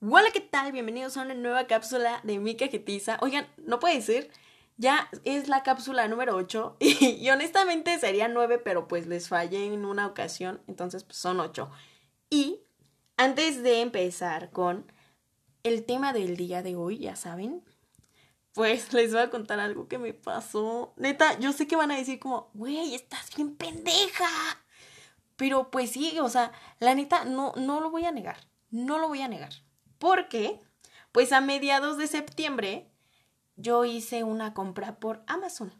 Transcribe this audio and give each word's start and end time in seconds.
Hola, 0.00 0.30
¿qué 0.32 0.40
tal? 0.40 0.72
Bienvenidos 0.72 1.16
a 1.16 1.22
una 1.22 1.34
nueva 1.34 1.66
cápsula 1.66 2.20
de 2.24 2.38
mi 2.38 2.56
cajetiza. 2.56 3.18
Oigan, 3.20 3.46
no 3.56 3.78
puede 3.78 4.00
ser, 4.02 4.30
ya 4.78 5.08
es 5.24 5.46
la 5.48 5.62
cápsula 5.62 6.08
número 6.08 6.34
8 6.34 6.76
y, 6.80 7.30
honestamente 7.30 7.98
sería 8.00 8.26
9, 8.26 8.58
pero 8.58 8.88
pues 8.88 9.06
les 9.06 9.28
fallé 9.28 9.66
en 9.66 9.84
una 9.84 10.06
ocasión, 10.08 10.60
entonces 10.66 11.04
pues 11.04 11.18
son 11.18 11.38
8. 11.38 11.70
Y 12.30 12.62
antes 13.16 13.62
de 13.62 13.80
empezar 13.80 14.50
con 14.50 14.90
el 15.62 15.84
tema 15.84 16.12
del 16.12 16.36
día 16.36 16.62
de 16.62 16.74
hoy, 16.74 16.98
ya 16.98 17.14
saben, 17.14 17.62
pues 18.54 18.92
les 18.92 19.12
voy 19.12 19.22
a 19.22 19.30
contar 19.30 19.60
algo 19.60 19.88
que 19.88 19.98
me 19.98 20.14
pasó. 20.14 20.94
Neta, 20.96 21.38
yo 21.40 21.52
sé 21.52 21.66
que 21.66 21.76
van 21.76 21.90
a 21.90 21.96
decir 21.96 22.20
como, 22.20 22.50
güey, 22.54 22.94
estás 22.94 23.34
bien 23.36 23.56
pendeja. 23.56 24.28
Pero 25.36 25.70
pues 25.70 25.90
sí, 25.90 26.18
o 26.20 26.28
sea, 26.28 26.52
la 26.78 26.94
neta, 26.94 27.24
no, 27.24 27.52
no 27.56 27.80
lo 27.80 27.90
voy 27.90 28.04
a 28.04 28.12
negar, 28.12 28.36
no 28.70 28.98
lo 28.98 29.08
voy 29.08 29.22
a 29.22 29.28
negar. 29.28 29.52
Porque, 29.98 30.60
pues 31.10 31.32
a 31.32 31.40
mediados 31.40 31.98
de 31.98 32.06
septiembre, 32.06 32.88
yo 33.56 33.84
hice 33.84 34.22
una 34.22 34.54
compra 34.54 35.00
por 35.00 35.24
Amazon. 35.26 35.72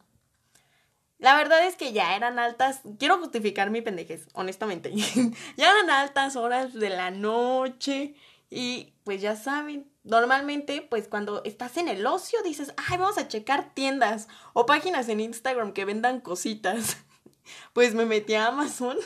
La 1.18 1.37
verdad 1.37 1.65
es 1.65 1.77
que 1.77 1.93
ya 1.93 2.16
eran 2.16 2.41
altas, 2.41 2.80
quiero 2.98 3.18
justificar 3.18 3.70
mi 3.70 3.82
pendejez, 3.82 4.27
honestamente. 4.32 4.93
ya 5.56 5.70
eran 5.70 5.91
altas 5.91 6.34
horas 6.34 6.74
de 6.74 6.91
la 6.91 7.12
noche 7.12 8.16
y 8.51 8.95
pues 9.04 9.23
ya 9.23 9.37
saben, 9.37 9.88
normalmente 10.05 10.87
pues 10.89 11.09
cuando 11.09 11.43
estás 11.45 11.77
en 11.77 11.89
el 11.89 12.07
ocio 12.07 12.41
dices, 12.43 12.73
ay, 12.77 12.99
vamos 12.99 13.19
a 13.19 13.27
checar 13.27 13.75
tiendas 13.75 14.29
o 14.53 14.67
páginas 14.67 15.09
en 15.09 15.21
Instagram 15.21 15.73
que 15.73 15.85
vendan 15.85 16.21
cositas. 16.21 16.99
pues 17.73 17.95
me 17.95 18.07
metí 18.07 18.35
a 18.35 18.49
Amazon 18.49 18.96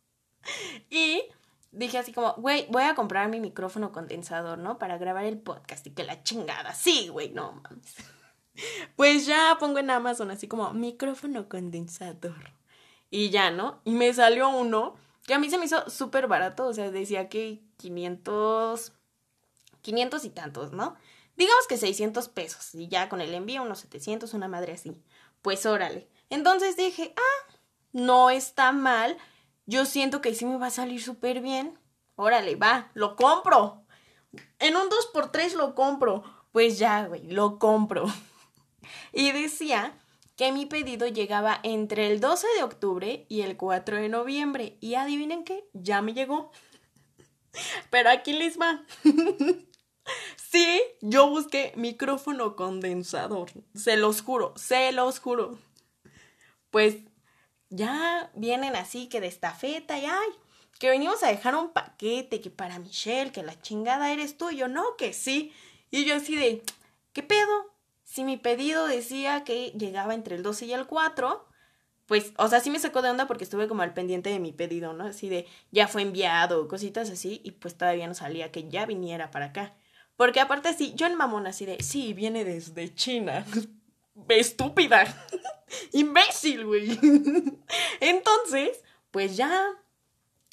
y 0.90 1.22
dije 1.72 1.98
así 1.98 2.12
como, 2.12 2.34
güey, 2.34 2.66
voy 2.70 2.84
a 2.84 2.94
comprar 2.94 3.28
mi 3.28 3.40
micrófono 3.40 3.92
condensador, 3.92 4.58
¿no? 4.58 4.78
Para 4.78 4.98
grabar 4.98 5.24
el 5.24 5.38
podcast 5.38 5.86
y 5.86 5.90
que 5.90 6.04
la 6.04 6.22
chingada. 6.22 6.74
Sí, 6.74 7.08
güey, 7.08 7.30
no 7.30 7.52
mames. 7.52 7.96
Pues 8.96 9.24
ya 9.24 9.56
pongo 9.60 9.78
en 9.78 9.88
Amazon 9.88 10.32
así 10.32 10.48
como 10.48 10.72
micrófono 10.72 11.48
condensador. 11.48 12.50
Y 13.08 13.30
ya, 13.30 13.52
¿no? 13.52 13.80
Y 13.84 13.92
me 13.92 14.12
salió 14.12 14.48
uno 14.48 14.96
que 15.24 15.34
a 15.34 15.38
mí 15.38 15.48
se 15.48 15.58
me 15.58 15.66
hizo 15.66 15.88
súper 15.88 16.26
barato, 16.26 16.66
o 16.66 16.72
sea, 16.72 16.90
decía 16.90 17.28
que 17.28 17.62
500, 17.76 18.94
500 19.82 20.24
y 20.24 20.30
tantos, 20.30 20.72
¿no? 20.72 20.96
Digamos 21.36 21.66
que 21.68 21.76
600 21.76 22.28
pesos 22.28 22.74
y 22.74 22.88
ya 22.88 23.08
con 23.08 23.20
el 23.20 23.34
envío 23.34 23.62
unos 23.62 23.80
700, 23.80 24.34
una 24.34 24.48
madre 24.48 24.72
así. 24.72 25.02
Pues 25.42 25.66
órale. 25.66 26.08
Entonces 26.30 26.76
dije, 26.76 27.14
ah, 27.16 27.54
no 27.92 28.30
está 28.30 28.72
mal 28.72 29.16
yo 29.68 29.84
siento 29.84 30.22
que 30.22 30.34
sí 30.34 30.46
me 30.46 30.56
va 30.56 30.68
a 30.68 30.70
salir 30.70 31.02
súper 31.02 31.42
bien. 31.42 31.78
Órale, 32.16 32.56
va, 32.56 32.90
lo 32.94 33.16
compro. 33.16 33.84
En 34.58 34.76
un 34.76 34.88
2x3 34.88 35.52
lo 35.56 35.74
compro. 35.74 36.24
Pues 36.52 36.78
ya, 36.78 37.06
güey, 37.06 37.30
lo 37.30 37.58
compro. 37.58 38.06
y 39.12 39.30
decía 39.32 39.92
que 40.36 40.52
mi 40.52 40.64
pedido 40.64 41.06
llegaba 41.06 41.60
entre 41.64 42.10
el 42.10 42.18
12 42.18 42.46
de 42.56 42.62
octubre 42.62 43.26
y 43.28 43.42
el 43.42 43.58
4 43.58 43.98
de 43.98 44.08
noviembre. 44.08 44.78
Y 44.80 44.94
adivinen 44.94 45.44
qué, 45.44 45.68
ya 45.74 46.00
me 46.00 46.14
llegó. 46.14 46.50
Pero 47.90 48.08
aquí 48.08 48.32
les 48.32 48.58
va. 48.58 48.86
sí, 50.36 50.80
yo 51.00 51.28
busqué 51.28 51.72
micrófono 51.76 52.56
condensador. 52.56 53.50
Se 53.74 53.96
los 53.96 54.22
juro, 54.22 54.54
se 54.56 54.92
los 54.92 55.18
juro. 55.18 55.58
Pues 56.70 56.96
ya 57.70 58.30
vienen 58.34 58.76
así 58.76 59.08
que 59.08 59.20
de 59.20 59.26
estafeta 59.26 59.98
y 59.98 60.04
ay, 60.06 60.28
que 60.78 60.90
venimos 60.90 61.22
a 61.22 61.28
dejar 61.28 61.56
un 61.56 61.70
paquete, 61.72 62.40
que 62.40 62.50
para 62.50 62.78
Michelle, 62.78 63.32
que 63.32 63.42
la 63.42 63.60
chingada 63.60 64.12
eres 64.12 64.38
tú, 64.38 64.50
y 64.50 64.56
yo 64.56 64.68
no, 64.68 64.96
que 64.96 65.12
sí. 65.12 65.52
Y 65.90 66.04
yo 66.04 66.14
así 66.14 66.36
de, 66.36 66.62
¿qué 67.12 67.22
pedo? 67.22 67.74
Si 68.04 68.24
mi 68.24 68.36
pedido 68.36 68.86
decía 68.86 69.44
que 69.44 69.72
llegaba 69.72 70.14
entre 70.14 70.36
el 70.36 70.42
12 70.42 70.66
y 70.66 70.72
el 70.72 70.86
4, 70.86 71.46
pues, 72.06 72.32
o 72.38 72.48
sea, 72.48 72.60
sí 72.60 72.70
me 72.70 72.78
sacó 72.78 73.02
de 73.02 73.10
onda 73.10 73.26
porque 73.26 73.44
estuve 73.44 73.68
como 73.68 73.82
al 73.82 73.92
pendiente 73.92 74.30
de 74.30 74.38
mi 74.38 74.52
pedido, 74.52 74.92
¿no? 74.94 75.04
Así 75.04 75.28
de, 75.28 75.46
ya 75.72 75.88
fue 75.88 76.02
enviado, 76.02 76.68
cositas 76.68 77.10
así, 77.10 77.40
y 77.44 77.50
pues 77.52 77.76
todavía 77.76 78.06
no 78.06 78.14
salía 78.14 78.50
que 78.50 78.68
ya 78.68 78.86
viniera 78.86 79.30
para 79.30 79.46
acá. 79.46 79.74
Porque 80.18 80.40
aparte 80.40 80.74
sí, 80.74 80.94
yo 80.96 81.06
en 81.06 81.14
mamón 81.14 81.46
así 81.46 81.64
de, 81.64 81.80
sí, 81.80 82.12
viene 82.12 82.44
desde 82.44 82.92
China. 82.92 83.46
Estúpida. 84.28 85.06
Imbécil, 85.92 86.66
güey. 86.66 86.98
Entonces, 88.00 88.82
pues 89.12 89.36
ya, 89.36 89.64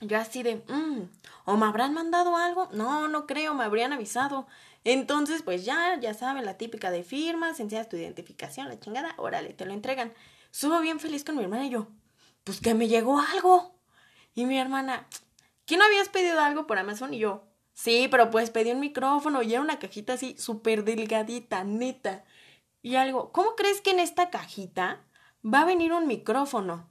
yo 0.01 0.19
así 0.19 0.43
de, 0.43 0.57
mm, 0.67 1.09
¿o 1.45 1.57
me 1.57 1.65
habrán 1.65 1.95
mandado 1.95 2.37
algo? 2.37 2.69
No, 2.73 3.07
no 3.07 3.25
creo, 3.25 3.55
me 3.55 3.63
habrían 3.63 3.91
avisado. 3.91 4.45
Entonces, 4.83 5.41
pues 5.41 5.65
ya, 5.65 5.99
ya 5.99 6.13
saben, 6.13 6.45
la 6.45 6.59
típica 6.59 6.91
de 6.91 7.03
firmas, 7.03 7.59
enseñas 7.59 7.89
tu 7.89 7.97
identificación, 7.97 8.69
la 8.69 8.79
chingada, 8.79 9.15
órale, 9.17 9.53
te 9.53 9.65
lo 9.65 9.73
entregan. 9.73 10.13
Subo 10.51 10.79
bien 10.79 10.99
feliz 10.99 11.23
con 11.23 11.37
mi 11.37 11.41
hermana 11.41 11.65
y 11.65 11.71
yo, 11.71 11.87
pues 12.43 12.61
que 12.61 12.75
me 12.75 12.87
llegó 12.87 13.19
algo. 13.19 13.73
Y 14.35 14.45
mi 14.45 14.59
hermana, 14.59 15.07
¿qué 15.65 15.75
no 15.75 15.85
habías 15.85 16.09
pedido 16.09 16.39
algo 16.39 16.67
por 16.67 16.77
Amazon? 16.77 17.15
Y 17.15 17.17
yo, 17.17 17.47
sí, 17.75 18.07
pero 18.09 18.31
pues 18.31 18.49
pedí 18.49 18.71
un 18.71 18.79
micrófono 18.79 19.43
y 19.43 19.53
era 19.53 19.61
una 19.61 19.77
cajita 19.79 20.13
así 20.13 20.35
súper 20.39 20.83
delgadita, 20.83 21.63
neta. 21.63 22.25
Y 22.81 22.95
algo, 22.95 23.31
¿cómo 23.31 23.55
crees 23.55 23.81
que 23.81 23.91
en 23.91 23.99
esta 23.99 24.31
cajita 24.31 25.05
va 25.45 25.61
a 25.61 25.65
venir 25.65 25.93
un 25.93 26.07
micrófono? 26.07 26.89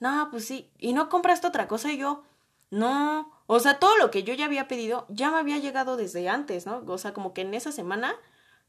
No, 0.00 0.28
pues 0.30 0.46
sí. 0.46 0.72
¿Y 0.78 0.92
no 0.92 1.08
compraste 1.08 1.46
otra 1.46 1.68
cosa? 1.68 1.92
Y 1.92 1.98
yo, 1.98 2.24
no. 2.70 3.32
O 3.46 3.60
sea, 3.60 3.78
todo 3.78 3.96
lo 3.98 4.10
que 4.10 4.22
yo 4.24 4.34
ya 4.34 4.46
había 4.46 4.68
pedido 4.68 5.06
ya 5.08 5.30
me 5.30 5.38
había 5.38 5.58
llegado 5.58 5.96
desde 5.96 6.28
antes, 6.28 6.66
¿no? 6.66 6.84
O 6.86 6.98
sea, 6.98 7.12
como 7.14 7.34
que 7.34 7.42
en 7.42 7.54
esa 7.54 7.72
semana, 7.72 8.14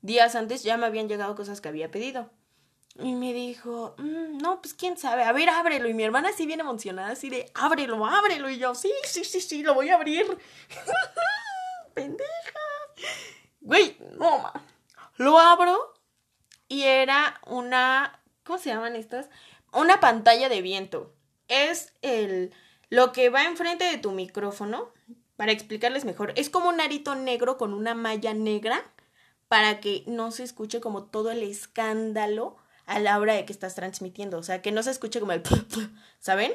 días 0.02 0.36
antes, 0.36 0.64
ya 0.64 0.78
me 0.78 0.86
habían 0.86 1.10
llegado 1.10 1.36
cosas 1.36 1.62
que 1.62 1.70
había 1.70 1.92
pedido. 1.92 2.32
Y 3.02 3.16
me 3.16 3.34
dijo, 3.34 3.96
mm, 3.98 4.38
no, 4.38 4.62
pues 4.62 4.74
quién 4.74 4.98
sabe, 4.98 5.24
a 5.24 5.32
ver, 5.32 5.50
ábrelo. 5.50 5.88
Y 5.88 5.94
mi 5.94 6.04
hermana 6.04 6.30
así 6.30 6.46
bien 6.46 6.60
emocionada, 6.60 7.12
así 7.12 7.30
de, 7.30 7.50
ábrelo, 7.54 8.06
ábrelo. 8.06 8.50
Y 8.50 8.58
yo, 8.58 8.76
sí, 8.76 8.92
sí, 9.04 9.24
sí, 9.24 9.40
sí, 9.40 9.64
lo 9.64 9.74
voy 9.74 9.90
a 9.90 9.96
abrir. 9.96 10.26
Pendeja. 11.94 12.60
Güey, 13.62 13.98
no. 14.18 14.52
Lo 15.16 15.40
abro 15.40 15.94
y 16.68 16.84
era 16.84 17.42
una, 17.48 18.22
¿cómo 18.44 18.60
se 18.60 18.70
llaman 18.70 18.96
estas? 18.96 19.30
Una 19.74 20.00
pantalla 20.00 20.50
de 20.50 20.62
viento. 20.62 21.14
Es 21.48 21.94
el, 22.02 22.54
lo 22.90 23.12
que 23.12 23.30
va 23.30 23.46
enfrente 23.46 23.86
de 23.86 23.98
tu 23.98 24.12
micrófono, 24.12 24.92
para 25.36 25.52
explicarles 25.52 26.06
mejor, 26.06 26.34
es 26.36 26.50
como 26.50 26.70
un 26.70 26.82
arito 26.82 27.16
negro 27.16 27.58
con 27.58 27.74
una 27.74 27.96
malla 27.96 28.34
negra 28.34 28.84
para 29.48 29.80
que 29.80 30.04
no 30.06 30.32
se 30.32 30.44
escuche 30.44 30.80
como 30.80 31.06
todo 31.06 31.32
el 31.32 31.44
escándalo 31.44 32.58
a 32.90 33.00
la 33.00 33.20
hora 33.20 33.36
de 33.36 33.46
que 33.46 33.54
estás 33.54 33.76
transmitiendo, 33.76 34.40
o 34.40 34.44
sea, 34.44 34.62
que 34.64 34.72
no 34.72 34.82
se 34.82 34.90
escuche 34.90 35.20
como 35.20 35.32
el, 35.32 35.44
¿saben? 36.20 36.52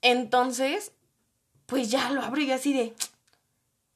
Entonces, 0.00 0.92
pues 1.66 1.90
ya 1.90 2.10
lo 2.10 2.22
abro 2.22 2.40
y 2.40 2.50
así 2.50 2.72
de, 2.72 2.94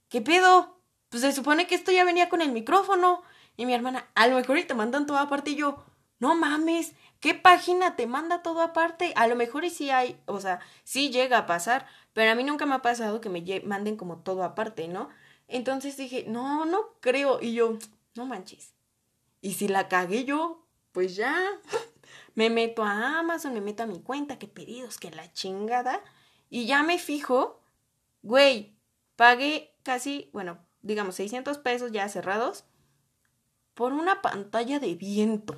¿qué 0.08 0.20
pedo? 0.20 0.78
Pues 1.08 1.22
se 1.22 1.32
supone 1.32 1.66
que 1.66 1.74
esto 1.74 1.90
ya 1.90 2.04
venía 2.04 2.28
con 2.28 2.42
el 2.42 2.52
micrófono. 2.52 3.22
Y 3.56 3.66
mi 3.66 3.74
hermana, 3.74 4.06
a 4.14 4.26
lo 4.26 4.36
mejor 4.36 4.58
y 4.58 4.64
te 4.64 4.74
mandan 4.74 5.06
todo 5.06 5.18
aparte. 5.18 5.52
Y 5.52 5.56
yo, 5.56 5.82
no 6.18 6.34
mames, 6.34 6.92
¿qué 7.18 7.34
página 7.34 7.96
te 7.96 8.06
manda 8.06 8.42
todo 8.42 8.60
aparte? 8.60 9.12
A 9.16 9.26
lo 9.26 9.34
mejor 9.34 9.64
y 9.64 9.70
sí 9.70 9.90
hay, 9.90 10.20
o 10.26 10.38
sea, 10.38 10.60
sí 10.84 11.10
llega 11.10 11.38
a 11.38 11.46
pasar, 11.46 11.86
pero 12.12 12.30
a 12.30 12.34
mí 12.34 12.44
nunca 12.44 12.66
me 12.66 12.74
ha 12.74 12.82
pasado 12.82 13.20
que 13.20 13.30
me 13.30 13.42
manden 13.64 13.96
como 13.96 14.18
todo 14.18 14.44
aparte, 14.44 14.86
¿no? 14.86 15.08
Entonces 15.48 15.96
dije, 15.96 16.24
no, 16.28 16.66
no 16.66 16.90
creo. 17.00 17.38
Y 17.40 17.54
yo, 17.54 17.78
no 18.14 18.26
manches. 18.26 18.74
Y 19.40 19.54
si 19.54 19.66
la 19.66 19.88
cagué 19.88 20.24
yo, 20.24 20.66
pues 20.92 21.16
ya. 21.16 21.36
me 22.34 22.50
meto 22.50 22.84
a 22.84 23.18
Amazon, 23.18 23.54
me 23.54 23.60
meto 23.60 23.82
a 23.82 23.86
mi 23.86 24.00
cuenta, 24.00 24.38
qué 24.38 24.48
pedidos, 24.48 24.98
que 24.98 25.10
la 25.10 25.32
chingada. 25.32 26.02
Y 26.48 26.66
ya 26.66 26.82
me 26.82 26.98
fijo, 26.98 27.60
güey, 28.22 28.76
pagué 29.16 29.74
casi, 29.82 30.30
bueno, 30.32 30.58
digamos 30.82 31.14
600 31.16 31.58
pesos 31.58 31.92
ya 31.92 32.08
cerrados 32.08 32.64
por 33.74 33.92
una 33.92 34.22
pantalla 34.22 34.78
de 34.78 34.94
viento. 34.94 35.56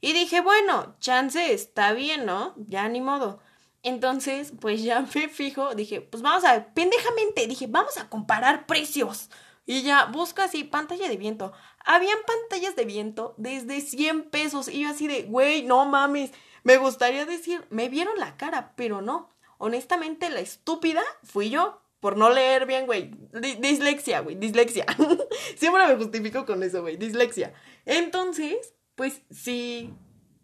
Y 0.00 0.12
dije, 0.12 0.40
bueno, 0.40 0.96
chance 1.00 1.52
está 1.52 1.92
bien, 1.92 2.26
¿no? 2.26 2.54
Ya 2.56 2.88
ni 2.88 3.00
modo. 3.00 3.40
Entonces, 3.82 4.52
pues 4.60 4.82
ya 4.82 5.00
me 5.14 5.28
fijo, 5.28 5.74
dije, 5.74 6.00
pues 6.00 6.22
vamos 6.22 6.44
a 6.44 6.72
pendejamente, 6.74 7.46
dije, 7.46 7.66
vamos 7.68 7.96
a 7.98 8.08
comparar 8.08 8.66
precios. 8.66 9.30
Y 9.66 9.82
ya, 9.82 10.06
busco 10.06 10.42
así, 10.42 10.64
pantalla 10.64 11.08
de 11.08 11.16
viento. 11.16 11.52
Habían 11.84 12.18
pantallas 12.26 12.76
de 12.76 12.84
viento 12.84 13.34
desde 13.36 13.80
100 13.80 14.30
pesos. 14.30 14.68
Y 14.68 14.80
yo 14.80 14.90
así 14.90 15.06
de, 15.06 15.22
güey, 15.24 15.62
no 15.62 15.84
mames. 15.84 16.32
Me 16.62 16.78
gustaría 16.78 17.26
decir, 17.26 17.64
me 17.70 17.88
vieron 17.88 18.18
la 18.18 18.36
cara, 18.36 18.72
pero 18.76 19.02
no. 19.02 19.30
Honestamente, 19.58 20.30
la 20.30 20.40
estúpida 20.40 21.02
fui 21.22 21.50
yo 21.50 21.80
por 22.00 22.16
no 22.16 22.30
leer 22.30 22.66
bien, 22.66 22.86
güey. 22.86 23.12
Dislexia, 23.60 24.20
güey, 24.20 24.36
dislexia. 24.36 24.86
Siempre 25.56 25.86
me 25.86 25.96
justifico 25.96 26.44
con 26.44 26.62
eso, 26.62 26.82
güey, 26.82 26.96
dislexia. 26.96 27.54
Entonces, 27.86 28.74
pues 28.94 29.22
sí, 29.30 29.90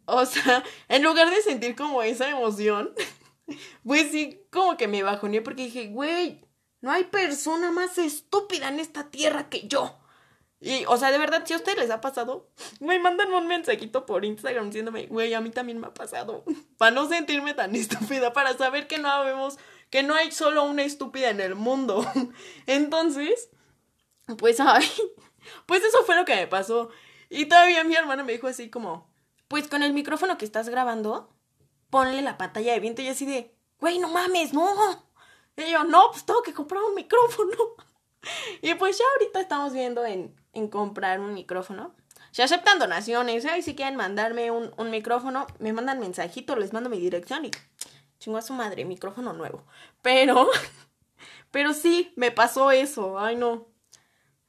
o 0.06 0.26
sea, 0.26 0.64
en 0.88 1.02
lugar 1.02 1.30
de 1.30 1.42
sentir 1.42 1.76
como 1.76 2.02
esa 2.02 2.28
emoción, 2.28 2.92
pues 3.84 4.10
sí, 4.10 4.42
como 4.50 4.76
que 4.76 4.88
me 4.88 5.02
bajoné 5.02 5.40
porque 5.40 5.64
dije, 5.64 5.88
güey, 5.88 6.44
no 6.80 6.90
hay 6.90 7.04
persona 7.04 7.70
más 7.70 7.98
estúpida 7.98 8.68
en 8.68 8.80
esta 8.80 9.10
tierra 9.10 9.48
que 9.48 9.66
yo. 9.68 9.99
Y, 10.60 10.84
o 10.86 10.96
sea, 10.98 11.10
de 11.10 11.16
verdad, 11.16 11.42
si 11.46 11.54
a 11.54 11.56
ustedes 11.56 11.78
les 11.78 11.90
ha 11.90 12.02
pasado, 12.02 12.50
me 12.80 12.98
mandan 12.98 13.32
un 13.32 13.46
mensajito 13.46 14.04
por 14.04 14.26
Instagram 14.26 14.66
diciéndome, 14.66 15.06
güey, 15.06 15.32
a 15.32 15.40
mí 15.40 15.50
también 15.50 15.80
me 15.80 15.86
ha 15.86 15.94
pasado. 15.94 16.44
Para 16.76 16.90
no 16.90 17.08
sentirme 17.08 17.54
tan 17.54 17.74
estúpida, 17.76 18.32
para 18.32 18.56
saber 18.56 18.86
que 18.86 18.98
no 18.98 19.08
habemos, 19.08 19.58
que 19.88 20.02
no 20.02 20.14
hay 20.14 20.30
solo 20.32 20.64
una 20.64 20.82
estúpida 20.82 21.30
en 21.30 21.40
el 21.40 21.54
mundo. 21.54 22.04
Entonces, 22.66 23.48
pues, 24.38 24.60
ay, 24.60 24.86
pues 25.66 25.82
eso 25.82 26.04
fue 26.04 26.16
lo 26.16 26.24
que 26.24 26.36
me 26.36 26.46
pasó. 26.46 26.90
Y 27.30 27.46
todavía 27.46 27.84
mi 27.84 27.94
hermana 27.94 28.22
me 28.22 28.32
dijo 28.32 28.46
así 28.46 28.68
como, 28.68 29.10
pues 29.48 29.66
con 29.66 29.82
el 29.82 29.92
micrófono 29.92 30.36
que 30.36 30.44
estás 30.44 30.68
grabando, 30.68 31.34
ponle 31.88 32.22
la 32.22 32.38
pantalla 32.38 32.72
de 32.72 32.80
viento 32.80 33.02
y 33.02 33.08
así 33.08 33.24
de, 33.24 33.54
güey, 33.78 33.98
no 33.98 34.08
mames, 34.08 34.52
no. 34.52 35.08
Y 35.56 35.70
yo, 35.70 35.84
no, 35.84 36.10
pues 36.10 36.24
tengo 36.24 36.42
que 36.42 36.54
comprar 36.54 36.82
un 36.82 36.94
micrófono. 36.94 37.56
Y 38.62 38.74
pues 38.74 38.98
ya 38.98 39.04
ahorita 39.14 39.40
estamos 39.40 39.72
viendo 39.72 40.04
en, 40.04 40.39
en 40.52 40.68
comprar 40.68 41.20
un 41.20 41.34
micrófono. 41.34 41.94
Se 42.32 42.42
aceptan 42.42 42.78
donaciones, 42.78 43.44
¿eh? 43.44 43.62
si 43.62 43.74
quieren 43.74 43.96
mandarme 43.96 44.50
un, 44.50 44.72
un, 44.76 44.90
micrófono, 44.90 45.46
me 45.58 45.72
mandan 45.72 45.98
mensajito, 45.98 46.54
les 46.56 46.72
mando 46.72 46.88
mi 46.88 47.00
dirección 47.00 47.44
y 47.44 47.50
chingo 48.20 48.38
a 48.38 48.42
su 48.42 48.52
madre, 48.52 48.84
micrófono 48.84 49.32
nuevo. 49.32 49.64
Pero, 50.02 50.48
pero 51.50 51.74
sí, 51.74 52.12
me 52.16 52.30
pasó 52.30 52.70
eso, 52.70 53.18
ay 53.18 53.36
no. 53.36 53.66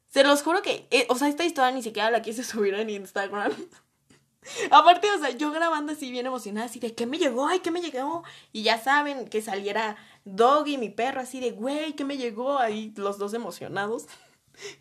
Se 0.09 0.23
los 0.23 0.43
juro 0.43 0.61
que, 0.61 0.87
eh, 0.91 1.07
o 1.09 1.15
sea, 1.15 1.29
esta 1.29 1.45
historia 1.45 1.71
ni 1.71 1.81
siquiera 1.81 2.11
la 2.11 2.21
quise 2.21 2.43
subir 2.43 2.73
en 2.75 2.89
Instagram. 2.89 3.51
Aparte, 4.71 5.07
o 5.11 5.19
sea, 5.19 5.29
yo 5.31 5.51
grabando 5.51 5.93
así 5.93 6.11
bien 6.11 6.25
emocionada, 6.25 6.65
así 6.65 6.79
de, 6.79 6.93
¿qué 6.93 7.05
me 7.05 7.17
llegó? 7.17 7.47
Ay, 7.47 7.59
¿qué 7.59 7.71
me 7.71 7.81
llegó? 7.81 8.23
Y 8.51 8.63
ya 8.63 8.81
saben, 8.81 9.27
que 9.27 9.41
saliera 9.41 9.95
Doggy, 10.25 10.77
mi 10.77 10.89
perro, 10.89 11.21
así 11.21 11.39
de, 11.39 11.51
güey, 11.51 11.93
¿qué 11.93 12.03
me 12.03 12.17
llegó? 12.17 12.57
Ahí 12.57 12.93
los 12.97 13.17
dos 13.17 13.33
emocionados. 13.33 14.07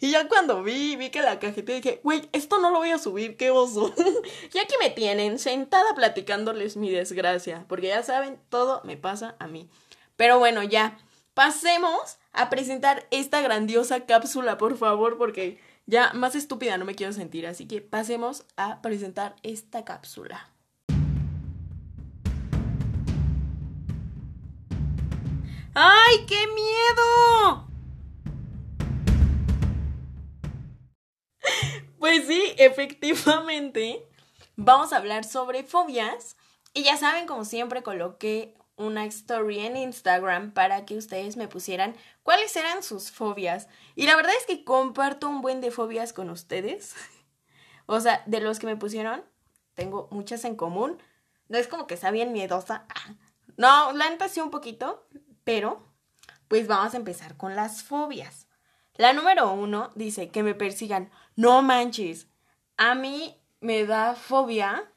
Y 0.01 0.11
ya 0.13 0.29
cuando 0.29 0.63
vi, 0.63 0.97
vi 0.97 1.11
que 1.11 1.23
la 1.23 1.39
cajeta 1.39 1.73
dije, 1.73 2.01
güey, 2.03 2.29
esto 2.33 2.61
no 2.61 2.71
lo 2.71 2.79
voy 2.79 2.91
a 2.91 2.99
subir, 2.99 3.37
qué 3.37 3.51
oso. 3.51 3.95
y 4.55 4.59
aquí 4.59 4.75
me 4.81 4.91
tienen, 4.91 5.39
sentada 5.39 5.95
platicándoles 5.95 6.77
mi 6.77 6.91
desgracia, 6.91 7.65
porque 7.69 7.89
ya 7.89 8.03
saben, 8.03 8.39
todo 8.49 8.83
me 8.85 8.97
pasa 8.97 9.37
a 9.39 9.47
mí. 9.47 9.69
Pero 10.17 10.39
bueno, 10.39 10.63
ya, 10.63 10.99
pasemos 11.35 12.19
a 12.33 12.51
presentar 12.51 13.07
esta 13.11 13.41
grandiosa 13.41 14.07
cápsula, 14.07 14.59
por 14.59 14.77
favor, 14.77 15.17
porque 15.17 15.59
ya 15.87 16.13
más 16.13 16.35
estúpida 16.35 16.77
no 16.77 16.85
me 16.85 16.95
quiero 16.95 17.13
sentir, 17.13 17.47
así 17.47 17.67
que 17.67 17.81
pasemos 17.81 18.45
a 18.57 18.83
presentar 18.83 19.37
esta 19.43 19.85
cápsula. 19.85 20.51
¡Ay, 25.75 26.27
qué 26.27 26.47
miedo! 26.49 27.70
Pues 31.99 32.27
sí, 32.27 32.55
efectivamente, 32.57 34.07
vamos 34.57 34.93
a 34.93 34.97
hablar 34.97 35.25
sobre 35.25 35.65
fobias. 35.65 36.37
Y 36.73 36.83
ya 36.83 36.97
saben, 36.97 37.27
como 37.27 37.45
siempre, 37.45 37.83
coloqué 37.83 38.55
una 38.77 39.05
story 39.05 39.61
en 39.61 39.77
Instagram 39.77 40.53
para 40.53 40.87
que 40.87 40.97
ustedes 40.97 41.37
me 41.37 41.49
pusieran 41.49 41.95
cuáles 42.23 42.57
eran 42.57 42.83
sus 42.83 43.11
fobias. 43.11 43.69
Y 43.97 44.07
la 44.07 44.17
verdad 44.17 44.33
es 44.39 44.47
que 44.47 44.65
comparto 44.65 45.29
un 45.29 45.43
buen 45.43 45.61
de 45.61 45.71
fobias 45.71 46.15
con 46.15 46.31
ustedes. 46.31 46.95
o 47.87 48.01
sea, 48.01 48.23
de 48.27 48.41
los 48.41 48.59
que 48.59 48.67
me 48.67 48.77
pusieron, 48.77 49.23
tengo 49.75 50.09
muchas 50.11 50.45
en 50.47 50.57
común. 50.57 50.99
No 51.49 51.59
es 51.59 51.69
como 51.69 51.87
que 51.87 51.99
sea 51.99 52.11
bien 52.11 52.33
miedosa. 52.33 52.87
No, 53.59 53.93
la 53.93 54.29
sí 54.29 54.41
un 54.41 54.51
poquito, 54.51 55.07
pero 55.45 55.85
pues 56.49 56.67
vamos 56.67 56.95
a 56.95 56.97
empezar 56.97 57.37
con 57.37 57.55
las 57.55 57.83
fobias. 57.83 58.47
La 58.95 59.13
número 59.13 59.53
uno 59.53 59.91
dice 59.95 60.29
que 60.29 60.43
me 60.43 60.55
persigan. 60.55 61.11
No 61.37 61.63
manches. 61.63 62.29
A 62.77 62.95
mí 62.95 63.37
me 63.61 63.85
da 63.85 64.15
fobia 64.15 64.91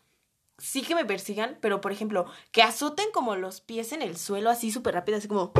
sí 0.57 0.81
que 0.81 0.95
me 0.95 1.05
persigan, 1.05 1.57
pero 1.61 1.81
por 1.81 1.91
ejemplo, 1.91 2.25
que 2.51 2.61
azoten 2.61 3.11
como 3.11 3.35
los 3.35 3.61
pies 3.61 3.91
en 3.91 4.01
el 4.01 4.17
suelo 4.17 4.49
así 4.49 4.71
súper 4.71 4.95
rápido, 4.95 5.17
así 5.17 5.27
como... 5.27 5.51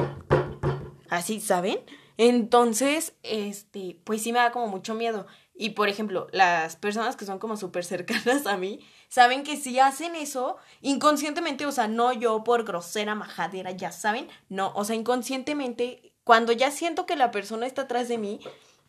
Así, 1.10 1.42
¿saben? 1.42 1.80
Entonces, 2.18 3.14
este, 3.22 4.00
pues 4.04 4.24
sí 4.24 4.32
me 4.32 4.40
da 4.40 4.52
como 4.52 4.68
mucho 4.68 4.94
miedo. 4.96 5.28
Y 5.54 5.72
por 5.72 5.90
ejemplo, 5.90 6.28
las 6.32 6.76
personas 6.76 7.16
que 7.16 7.26
son 7.26 7.38
como 7.38 7.58
súper 7.58 7.84
cercanas 7.86 8.48
a 8.48 8.58
mí, 8.58 8.80
saben 9.10 9.44
que 9.44 9.58
si 9.58 9.78
hacen 9.80 10.16
eso, 10.16 10.58
inconscientemente, 10.82 11.66
o 11.66 11.72
sea, 11.72 11.88
no 11.88 12.14
yo 12.14 12.44
por 12.44 12.64
grosera 12.64 13.14
majadera, 13.14 13.72
ya 13.72 13.92
saben, 13.92 14.28
no, 14.50 14.72
o 14.74 14.86
sea, 14.86 14.96
inconscientemente, 14.96 16.13
cuando 16.24 16.52
ya 16.52 16.72
siento 16.72 17.06
que 17.06 17.16
la 17.16 17.32
persona 17.32 17.66
está 17.66 17.84
atrás 17.84 18.08
de 18.08 18.18
mí, 18.18 18.40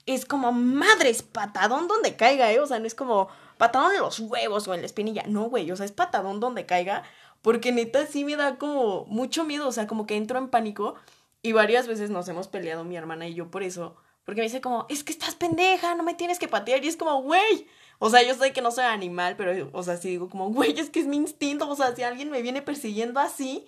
es 0.07 0.25
como 0.27 0.53
madres, 0.53 1.23
patadón 1.23 1.89
donde 1.89 2.17
caiga, 2.17 2.53
¿eh? 2.53 2.61
O 2.61 2.67
sea, 2.67 2.79
no 2.79 2.87
es 2.87 2.95
como 2.95 3.29
patadón 3.57 3.95
en 3.95 4.01
los 4.01 4.21
huevos 4.21 4.69
o 4.69 4.75
en 4.75 4.81
la 4.81 4.87
espinilla. 4.87 5.25
No, 5.27 5.45
güey, 5.45 5.71
o 5.71 5.77
sea, 5.77 5.87
es 5.87 5.93
patadón 5.93 6.41
donde 6.41 6.67
caiga. 6.67 7.03
Porque 7.43 7.73
neta 7.73 8.07
sí 8.07 8.25
me 8.25 8.37
da 8.37 8.57
como 8.57 9.05
mucho 9.07 9.45
miedo, 9.45 9.69
o 9.69 9.73
sea, 9.73 9.87
como 9.87 10.07
que 10.07 10.17
entro 10.17 10.39
en 10.39 10.49
pánico. 10.49 10.95
Y 11.43 11.53
varias 11.53 11.87
veces 11.87 12.11
nos 12.11 12.29
hemos 12.29 12.49
peleado 12.49 12.85
mi 12.85 12.97
hermana 12.97 13.29
y 13.29 13.35
yo 13.35 13.51
por 13.51 13.63
eso. 13.63 13.97
Porque 14.25 14.41
me 14.41 14.47
dice 14.47 14.61
como, 14.63 14.87
es 14.89 15.05
que 15.05 15.13
estás 15.13 15.35
pendeja, 15.35 15.95
no 15.95 16.03
me 16.03 16.15
tienes 16.15 16.39
que 16.39 16.49
patear. 16.49 16.83
Y 16.85 16.89
es 16.89 16.97
como, 16.97 17.23
güey. 17.23 17.69
O 17.99 18.11
sea, 18.11 18.23
yo 18.23 18.35
sé 18.35 18.53
que 18.53 18.63
no 18.63 18.71
soy 18.71 18.85
animal, 18.85 19.37
pero, 19.37 19.71
o 19.73 19.83
sea, 19.83 19.97
sí 19.97 20.09
digo 20.09 20.29
como, 20.29 20.49
güey, 20.51 20.79
es 20.79 20.91
que 20.91 21.01
es 21.01 21.07
mi 21.07 21.17
instinto. 21.17 21.69
O 21.69 21.77
sea, 21.77 21.95
si 21.95 22.03
alguien 22.03 22.31
me 22.31 22.43
viene 22.43 22.63
persiguiendo 22.63 23.21
así, 23.21 23.67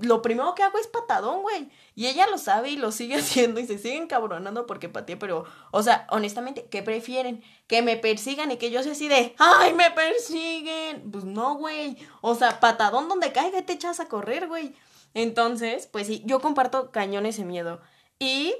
lo 0.00 0.22
primero 0.22 0.54
que 0.54 0.62
hago 0.62 0.78
es 0.78 0.86
patadón, 0.86 1.42
güey. 1.42 1.70
Y 1.94 2.06
ella 2.06 2.26
lo 2.26 2.38
sabe 2.38 2.70
y 2.70 2.76
lo 2.76 2.92
sigue 2.92 3.16
haciendo 3.20 3.60
y 3.60 3.66
se 3.66 3.78
siguen 3.78 4.06
cabronando 4.06 4.66
porque 4.66 4.88
pateé, 4.88 5.16
pero, 5.16 5.44
o 5.70 5.82
sea, 5.82 6.06
honestamente, 6.10 6.66
¿qué 6.66 6.82
prefieren? 6.82 7.42
¿Que 7.66 7.82
me 7.82 7.96
persigan 7.96 8.50
y 8.50 8.56
que 8.56 8.70
yo 8.70 8.82
sea 8.82 8.92
así 8.92 9.08
de, 9.08 9.34
¡ay, 9.38 9.74
me 9.74 9.90
persiguen! 9.90 11.10
Pues 11.10 11.24
no, 11.24 11.56
güey. 11.56 11.96
O 12.20 12.34
sea, 12.34 12.60
patadón 12.60 13.08
donde 13.08 13.32
caiga 13.32 13.62
te 13.62 13.72
echas 13.72 14.00
a 14.00 14.08
correr, 14.08 14.48
güey. 14.48 14.74
Entonces, 15.14 15.86
pues 15.86 16.06
sí, 16.06 16.22
yo 16.26 16.40
comparto 16.40 16.90
cañón 16.90 17.26
ese 17.26 17.44
miedo. 17.44 17.80
Y 18.18 18.54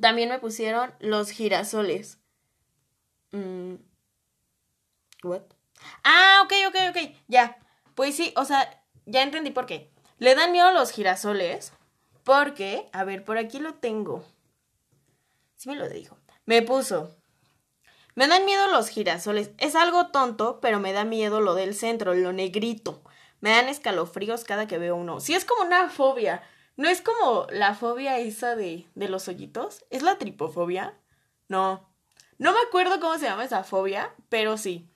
también 0.00 0.28
me 0.28 0.38
pusieron 0.38 0.94
los 1.00 1.30
girasoles. 1.30 2.18
Mm, 3.32 3.74
¿What? 5.22 5.42
Ah, 6.04 6.42
ok, 6.44 6.52
ok, 6.68 6.76
ok, 6.90 7.14
ya. 7.28 7.58
Pues 7.94 8.14
sí, 8.16 8.32
o 8.36 8.44
sea, 8.44 8.82
ya 9.06 9.22
entendí 9.22 9.50
por 9.50 9.66
qué. 9.66 9.90
Le 10.18 10.34
dan 10.34 10.52
miedo 10.52 10.72
los 10.72 10.90
girasoles 10.90 11.72
porque, 12.24 12.88
a 12.92 13.04
ver, 13.04 13.24
por 13.24 13.38
aquí 13.38 13.58
lo 13.58 13.74
tengo. 13.74 14.24
Sí 15.56 15.68
me 15.68 15.76
lo 15.76 15.88
dijo. 15.88 16.16
Me 16.44 16.62
puso. 16.62 17.16
Me 18.14 18.26
dan 18.26 18.44
miedo 18.44 18.66
los 18.68 18.88
girasoles. 18.88 19.50
Es 19.58 19.74
algo 19.74 20.08
tonto, 20.08 20.60
pero 20.60 20.80
me 20.80 20.92
da 20.92 21.04
miedo 21.04 21.40
lo 21.40 21.54
del 21.54 21.74
centro, 21.74 22.14
lo 22.14 22.32
negrito. 22.32 23.00
Me 23.40 23.50
dan 23.50 23.68
escalofríos 23.68 24.44
cada 24.44 24.66
que 24.66 24.78
veo 24.78 24.96
uno. 24.96 25.20
Sí, 25.20 25.34
es 25.34 25.44
como 25.44 25.62
una 25.62 25.88
fobia. 25.88 26.42
No 26.76 26.88
es 26.88 27.00
como 27.00 27.46
la 27.50 27.74
fobia 27.74 28.18
esa 28.18 28.56
de, 28.56 28.86
de 28.94 29.08
los 29.08 29.28
hoyitos. 29.28 29.84
¿Es 29.90 30.02
la 30.02 30.18
tripofobia? 30.18 30.94
No. 31.48 31.88
No 32.38 32.52
me 32.52 32.58
acuerdo 32.60 33.00
cómo 33.00 33.18
se 33.18 33.26
llama 33.26 33.44
esa 33.44 33.64
fobia, 33.64 34.12
pero 34.28 34.56
sí. 34.56 34.88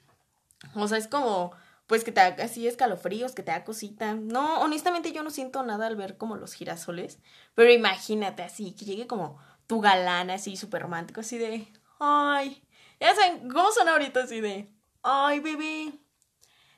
O 0.74 0.86
sea, 0.88 0.98
es 0.98 1.08
como 1.08 1.52
pues 1.92 2.04
que 2.04 2.12
te 2.12 2.22
da 2.22 2.42
así 2.42 2.66
escalofríos, 2.66 3.34
que 3.34 3.42
te 3.42 3.50
da 3.50 3.64
cosita. 3.64 4.14
No, 4.14 4.62
honestamente 4.62 5.12
yo 5.12 5.22
no 5.22 5.28
siento 5.28 5.62
nada 5.62 5.88
al 5.88 5.94
ver 5.94 6.16
como 6.16 6.36
los 6.36 6.54
girasoles, 6.54 7.18
pero 7.54 7.70
imagínate 7.70 8.42
así, 8.42 8.72
que 8.72 8.86
llegue 8.86 9.06
como 9.06 9.38
tu 9.66 9.82
galán 9.82 10.30
así 10.30 10.56
súper 10.56 10.80
romántico, 10.80 11.20
así 11.20 11.36
de, 11.36 11.70
ay, 12.00 12.66
ya 12.98 13.14
saben, 13.14 13.46
¿cómo 13.50 13.70
son 13.72 13.90
ahorita 13.90 14.22
así 14.22 14.40
de, 14.40 14.72
ay, 15.02 15.40
bebé, 15.40 15.92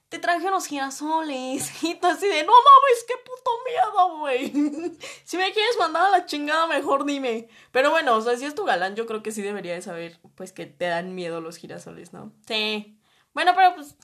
te 0.08 0.18
traje 0.18 0.48
unos 0.48 0.66
girasoles. 0.66 1.70
Y 1.84 1.94
tú 1.94 2.08
así 2.08 2.26
de, 2.26 2.42
no 2.42 2.50
mames, 2.50 3.04
qué 3.06 3.14
puto 3.24 3.50
miedo, 3.68 4.18
güey. 4.18 4.98
si 5.24 5.36
me 5.36 5.52
quieres 5.52 5.78
mandar 5.78 6.06
a 6.06 6.10
la 6.10 6.26
chingada, 6.26 6.66
mejor 6.66 7.04
dime. 7.04 7.46
Pero 7.70 7.92
bueno, 7.92 8.16
o 8.16 8.20
sea, 8.20 8.36
si 8.36 8.46
es 8.46 8.56
tu 8.56 8.64
galán, 8.64 8.96
yo 8.96 9.06
creo 9.06 9.22
que 9.22 9.30
sí 9.30 9.42
debería 9.42 9.74
de 9.74 9.82
saber, 9.82 10.18
pues, 10.34 10.52
que 10.52 10.66
te 10.66 10.86
dan 10.86 11.14
miedo 11.14 11.40
los 11.40 11.56
girasoles, 11.56 12.12
¿no? 12.12 12.32
Sí. 12.48 12.98
Bueno, 13.32 13.52
pero 13.54 13.76
pues 13.76 13.96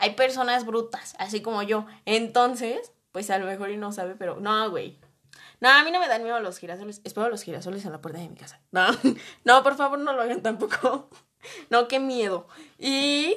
hay 0.00 0.14
personas 0.14 0.66
brutas, 0.66 1.14
así 1.18 1.42
como 1.42 1.62
yo. 1.62 1.86
Entonces, 2.06 2.92
pues 3.12 3.30
a 3.30 3.38
lo 3.38 3.46
mejor 3.46 3.70
y 3.70 3.76
no 3.76 3.92
sabe, 3.92 4.14
pero 4.16 4.40
no, 4.40 4.70
güey. 4.70 4.98
No, 5.60 5.68
a 5.68 5.84
mí 5.84 5.90
no 5.90 6.00
me 6.00 6.08
dan 6.08 6.22
miedo 6.22 6.40
los 6.40 6.58
girasoles. 6.58 7.02
Espero 7.04 7.28
los 7.28 7.42
girasoles 7.42 7.84
en 7.84 7.92
la 7.92 8.00
puerta 8.00 8.18
de 8.18 8.28
mi 8.28 8.36
casa. 8.36 8.60
No, 8.72 8.86
no, 9.44 9.62
por 9.62 9.76
favor, 9.76 9.98
no 9.98 10.12
lo 10.12 10.22
hagan 10.22 10.42
tampoco. 10.42 11.08
No, 11.70 11.88
qué 11.88 12.00
miedo. 12.00 12.48
Y 12.78 13.34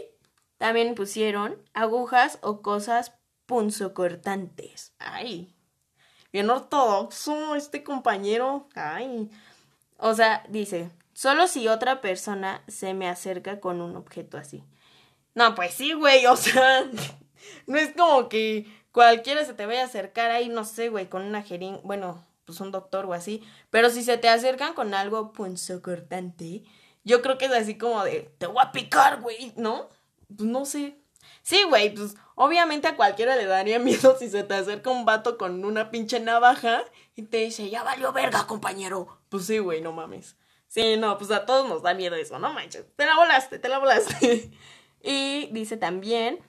también 0.57 0.93
pusieron 0.93 1.57
agujas 1.73 2.37
o 2.41 2.61
cosas 2.61 3.13
punzocortantes. 3.45 4.93
Ay, 4.99 5.55
bien 6.33 6.49
ortodoxo 6.49 7.55
este 7.55 7.81
compañero. 7.85 8.67
Ay. 8.75 9.31
O 9.95 10.13
sea, 10.13 10.43
dice, 10.49 10.91
solo 11.13 11.47
si 11.47 11.69
otra 11.69 12.01
persona 12.01 12.61
se 12.67 12.93
me 12.93 13.07
acerca 13.07 13.61
con 13.61 13.79
un 13.79 13.95
objeto 13.95 14.37
así. 14.37 14.65
No, 15.35 15.55
pues 15.55 15.73
sí, 15.73 15.93
güey, 15.93 16.25
o 16.27 16.35
sea, 16.35 16.85
no 17.67 17.77
es 17.77 17.93
como 17.95 18.29
que 18.29 18.67
cualquiera 18.91 19.43
se 19.45 19.53
te 19.53 19.65
vaya 19.65 19.81
a 19.81 19.85
acercar 19.85 20.31
ahí, 20.31 20.49
no 20.49 20.63
sé, 20.65 20.89
güey, 20.89 21.09
con 21.09 21.23
una 21.23 21.41
jeringa, 21.41 21.79
bueno, 21.83 22.23
pues 22.45 22.59
un 22.59 22.71
doctor 22.71 23.05
o 23.05 23.13
así, 23.13 23.43
pero 23.69 23.89
si 23.89 24.03
se 24.03 24.17
te 24.17 24.29
acercan 24.29 24.73
con 24.73 24.93
algo 24.93 25.33
punzocortante, 25.33 26.63
yo 27.03 27.21
creo 27.21 27.37
que 27.37 27.45
es 27.45 27.51
así 27.51 27.77
como 27.77 28.03
de, 28.03 28.31
te 28.37 28.47
voy 28.47 28.61
a 28.61 28.71
picar, 28.71 29.21
güey, 29.21 29.53
¿no? 29.57 29.89
Pues 30.27 30.41
no 30.49 30.65
sé. 30.65 30.99
Sí, 31.41 31.63
güey, 31.63 31.93
pues 31.93 32.15
obviamente 32.35 32.87
a 32.87 32.95
cualquiera 32.95 33.35
le 33.35 33.45
daría 33.45 33.79
miedo 33.79 34.17
si 34.17 34.29
se 34.29 34.43
te 34.43 34.53
acerca 34.55 34.89
un 34.89 35.05
vato 35.05 35.37
con 35.37 35.65
una 35.65 35.89
pinche 35.91 36.19
navaja 36.19 36.83
y 37.15 37.23
te 37.23 37.37
dice, 37.37 37.69
ya 37.69 37.83
valió 37.83 38.13
verga, 38.13 38.45
compañero. 38.47 39.07
Pues 39.29 39.45
sí, 39.45 39.57
güey, 39.59 39.81
no 39.81 39.91
mames. 39.91 40.37
Sí, 40.67 40.97
no, 40.97 41.17
pues 41.17 41.31
a 41.31 41.45
todos 41.45 41.67
nos 41.69 41.81
da 41.83 41.93
miedo 41.93 42.15
eso, 42.15 42.39
no 42.39 42.53
manches. 42.53 42.85
Te 42.95 43.05
la 43.05 43.15
volaste, 43.15 43.59
te 43.59 43.69
la 43.69 43.79
volaste. 43.79 44.51
y 45.03 45.49
dice 45.51 45.77
también, 45.77 46.39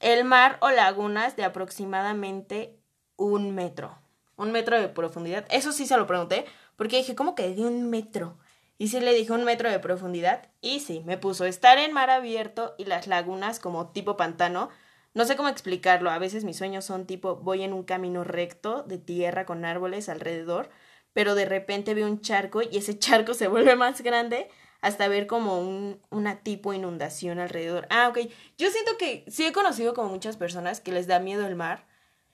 el 0.00 0.24
mar 0.24 0.58
o 0.60 0.70
lagunas 0.70 1.34
de 1.34 1.44
aproximadamente 1.44 2.78
un 3.16 3.54
metro. 3.54 3.98
Un 4.36 4.52
metro 4.52 4.78
de 4.78 4.88
profundidad. 4.88 5.46
Eso 5.50 5.72
sí 5.72 5.86
se 5.86 5.96
lo 5.96 6.06
pregunté, 6.06 6.44
porque 6.76 6.98
dije, 6.98 7.14
¿cómo 7.14 7.34
que 7.34 7.54
de 7.54 7.62
un 7.62 7.88
metro? 7.88 8.38
Y 8.78 8.88
sí 8.88 9.00
le 9.00 9.14
dije 9.14 9.32
un 9.32 9.44
metro 9.44 9.70
de 9.70 9.78
profundidad. 9.78 10.50
Y 10.60 10.80
sí, 10.80 11.02
me 11.06 11.16
puso 11.16 11.44
estar 11.46 11.78
en 11.78 11.92
mar 11.92 12.10
abierto 12.10 12.74
y 12.78 12.84
las 12.84 13.06
lagunas 13.06 13.60
como 13.60 13.90
tipo 13.90 14.16
pantano. 14.16 14.68
No 15.14 15.24
sé 15.24 15.36
cómo 15.36 15.48
explicarlo. 15.48 16.10
A 16.10 16.18
veces 16.18 16.44
mis 16.44 16.56
sueños 16.56 16.84
son 16.84 17.06
tipo 17.06 17.36
voy 17.36 17.62
en 17.62 17.72
un 17.72 17.84
camino 17.84 18.24
recto 18.24 18.82
de 18.82 18.98
tierra 18.98 19.46
con 19.46 19.64
árboles 19.64 20.08
alrededor, 20.08 20.70
pero 21.12 21.34
de 21.34 21.44
repente 21.44 21.94
veo 21.94 22.06
un 22.06 22.20
charco 22.20 22.60
y 22.62 22.76
ese 22.76 22.98
charco 22.98 23.34
se 23.34 23.48
vuelve 23.48 23.76
más 23.76 24.00
grande 24.02 24.50
hasta 24.82 25.08
ver 25.08 25.26
como 25.26 25.58
un, 25.60 25.98
una 26.10 26.40
tipo 26.40 26.74
inundación 26.74 27.38
alrededor. 27.38 27.86
Ah, 27.88 28.08
ok. 28.08 28.18
Yo 28.58 28.70
siento 28.70 28.98
que 28.98 29.24
sí 29.28 29.46
he 29.46 29.52
conocido 29.52 29.94
como 29.94 30.10
muchas 30.10 30.36
personas 30.36 30.80
que 30.80 30.92
les 30.92 31.06
da 31.06 31.18
miedo 31.18 31.46
el 31.46 31.56
mar. 31.56 31.86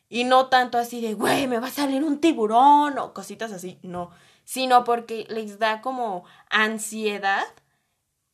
Y 0.09 0.25
no 0.25 0.49
tanto 0.49 0.79
así 0.79 1.01
de, 1.01 1.15
güey, 1.15 1.47
me 1.47 1.61
va 1.61 1.69
a 1.69 1.71
salir 1.71 2.03
un 2.03 2.21
tiburón 2.21 2.99
o 2.99 3.15
cositas 3.15 3.53
así. 3.53 3.79
No 3.83 4.11
sino 4.49 4.83
porque 4.83 5.27
les 5.29 5.59
da 5.59 5.83
como 5.83 6.25
ansiedad 6.49 7.45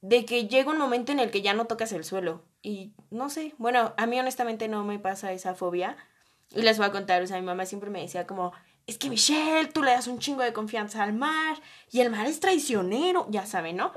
de 0.01 0.25
que 0.25 0.47
llega 0.47 0.71
un 0.71 0.79
momento 0.79 1.11
en 1.11 1.19
el 1.19 1.33
que 1.33 1.43
ya 1.43 1.55
no 1.55 1.65
tocas 1.65 1.91
el 1.91 2.05
suelo. 2.05 2.45
Y 2.63 2.95
no 3.11 3.31
sé, 3.31 3.53
bueno, 3.59 3.95
a 3.97 4.07
mí 4.07 4.21
honestamente 4.21 4.69
no 4.69 4.85
me 4.85 5.01
pasa 5.01 5.33
esa 5.33 5.57
fobia. 5.57 5.97
Y 6.55 6.63
les 6.63 6.79
voy 6.79 6.87
a 6.87 6.93
contar, 6.93 7.21
o 7.21 7.27
sea, 7.27 7.41
mi 7.41 7.47
mamá 7.47 7.67
siempre 7.67 7.91
me 7.91 8.01
decía 8.01 8.29
como, 8.29 8.53
es 8.87 8.99
que 8.99 9.09
Michelle, 9.09 9.69
tú 9.69 9.83
le 9.83 9.93
das 9.93 10.07
un 10.07 10.19
chingo 10.19 10.43
de 10.43 10.53
confianza 10.53 11.03
al 11.03 11.13
mar 11.13 11.57
y 11.91 12.01
el 12.01 12.11
mar 12.11 12.27
es 12.27 12.41
traicionero, 12.41 13.27
ya 13.31 13.47
saben, 13.47 13.77
¿no? 13.77 13.93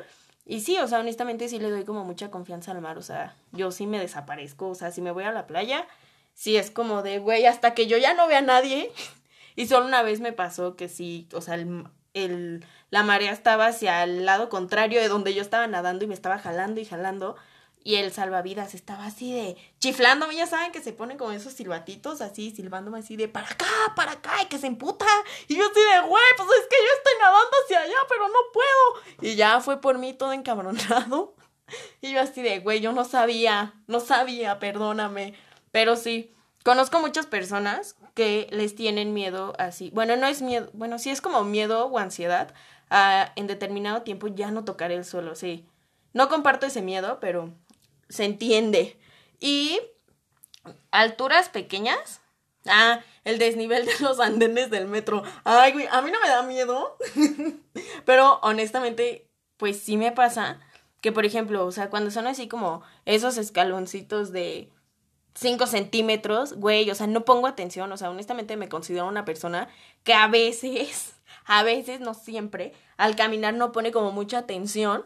Y 0.45 0.61
sí, 0.61 0.77
o 0.77 0.87
sea, 0.87 0.99
honestamente 0.99 1.49
sí 1.49 1.59
le 1.59 1.69
doy 1.69 1.83
como 1.83 2.05
mucha 2.05 2.31
confianza 2.31 2.71
al 2.71 2.81
mar, 2.81 2.97
o 2.97 3.01
sea, 3.01 3.35
yo 3.51 3.71
sí 3.71 3.85
me 3.85 3.99
desaparezco, 3.99 4.69
o 4.69 4.75
sea, 4.75 4.91
si 4.91 5.01
me 5.01 5.11
voy 5.11 5.25
a 5.25 5.33
la 5.33 5.45
playa, 5.45 5.85
sí 6.33 6.55
es 6.55 6.71
como 6.71 7.03
de, 7.03 7.19
güey, 7.19 7.45
hasta 7.45 7.73
que 7.73 7.87
yo 7.87 7.97
ya 7.97 8.13
no 8.13 8.27
vea 8.27 8.39
a 8.39 8.43
nadie. 8.43 8.91
y 9.57 9.67
solo 9.67 9.85
una 9.85 10.03
vez 10.03 10.21
me 10.21 10.31
pasó 10.31 10.77
que 10.77 10.87
sí, 10.87 11.27
o 11.33 11.41
sea, 11.41 11.55
el, 11.55 11.85
el, 12.13 12.65
la 12.89 13.03
marea 13.03 13.33
estaba 13.33 13.67
hacia 13.67 14.03
el 14.03 14.25
lado 14.25 14.47
contrario 14.47 15.01
de 15.01 15.09
donde 15.09 15.33
yo 15.33 15.41
estaba 15.41 15.67
nadando 15.67 16.05
y 16.05 16.07
me 16.07 16.13
estaba 16.13 16.39
jalando 16.39 16.79
y 16.79 16.85
jalando. 16.85 17.35
Y 17.87 17.95
el 17.95 18.11
salvavidas 18.11 18.73
estaba 18.73 19.05
así 19.05 19.31
de 19.31 19.55
chiflándome, 19.79 20.35
ya 20.35 20.45
saben 20.45 20.73
que 20.73 20.81
se 20.81 20.91
ponen 20.91 21.17
como 21.17 21.31
esos 21.31 21.53
silbatitos 21.53 22.19
así, 22.19 22.51
silbándome 22.51 22.99
así 22.99 23.15
de 23.15 23.29
para 23.29 23.47
acá, 23.47 23.65
para 23.95 24.11
acá, 24.11 24.43
y 24.43 24.47
que 24.47 24.57
se 24.57 24.67
emputa. 24.67 25.05
Y 25.47 25.55
yo 25.55 25.63
así 25.63 25.79
de, 25.79 26.05
güey, 26.05 26.23
pues 26.35 26.49
es 26.49 26.67
que 26.67 26.75
yo 26.75 26.91
estoy 26.97 27.13
nadando 27.21 27.57
hacia 27.63 27.79
allá, 27.83 27.95
pero 28.09 28.27
no 28.27 28.39
puedo. 28.51 29.21
Y 29.21 29.37
ya 29.37 29.61
fue 29.61 29.79
por 29.79 29.99
mí 29.99 30.11
todo 30.11 30.33
encabronado. 30.33 31.33
Y 32.01 32.11
yo 32.11 32.19
así 32.19 32.41
de, 32.41 32.59
güey, 32.59 32.81
yo 32.81 32.91
no 32.91 33.05
sabía, 33.05 33.73
no 33.87 34.01
sabía, 34.01 34.59
perdóname. 34.59 35.33
Pero 35.71 35.95
sí, 35.95 36.33
conozco 36.65 36.99
muchas 36.99 37.25
personas 37.25 37.95
que 38.15 38.47
les 38.51 38.75
tienen 38.75 39.13
miedo 39.13 39.53
así. 39.59 39.91
Bueno, 39.93 40.17
no 40.17 40.27
es 40.27 40.41
miedo, 40.41 40.69
bueno, 40.73 40.99
sí 40.99 41.09
es 41.09 41.21
como 41.21 41.45
miedo 41.45 41.85
o 41.85 41.97
ansiedad 41.99 42.53
a 42.89 43.31
en 43.37 43.47
determinado 43.47 44.01
tiempo 44.01 44.27
ya 44.27 44.51
no 44.51 44.65
tocar 44.65 44.91
el 44.91 45.05
suelo, 45.05 45.35
sí. 45.35 45.65
No 46.13 46.29
comparto 46.29 46.65
ese 46.65 46.81
miedo, 46.81 47.19
pero 47.21 47.53
se 48.09 48.25
entiende. 48.25 48.97
Y 49.39 49.79
alturas 50.91 51.49
pequeñas. 51.49 52.21
Ah, 52.65 53.01
el 53.23 53.39
desnivel 53.39 53.85
de 53.85 53.93
los 54.01 54.19
andenes 54.19 54.69
del 54.69 54.87
metro. 54.87 55.23
Ay, 55.43 55.73
güey, 55.73 55.87
a 55.89 56.01
mí 56.01 56.11
no 56.11 56.19
me 56.19 56.29
da 56.29 56.43
miedo. 56.43 56.97
pero 58.05 58.39
honestamente, 58.41 59.29
pues 59.57 59.79
sí 59.79 59.97
me 59.97 60.11
pasa 60.11 60.59
que, 61.01 61.11
por 61.11 61.25
ejemplo, 61.25 61.65
o 61.65 61.71
sea, 61.71 61.89
cuando 61.89 62.11
son 62.11 62.27
así 62.27 62.47
como 62.47 62.81
esos 63.05 63.37
escaloncitos 63.37 64.31
de 64.31 64.71
5 65.35 65.67
centímetros, 65.67 66.53
güey, 66.53 66.89
o 66.89 66.95
sea, 66.95 67.07
no 67.07 67.23
pongo 67.23 67.47
atención, 67.47 67.91
o 67.91 67.97
sea, 67.97 68.09
honestamente 68.09 68.57
me 68.57 68.69
considero 68.69 69.07
una 69.07 69.25
persona 69.25 69.67
que 70.03 70.13
a 70.13 70.27
veces, 70.27 71.15
a 71.45 71.63
veces, 71.63 71.99
no 71.99 72.13
siempre, 72.13 72.73
al 72.97 73.15
caminar 73.15 73.53
no 73.53 73.71
pone 73.71 73.91
como 73.91 74.11
mucha 74.11 74.39
atención 74.39 75.05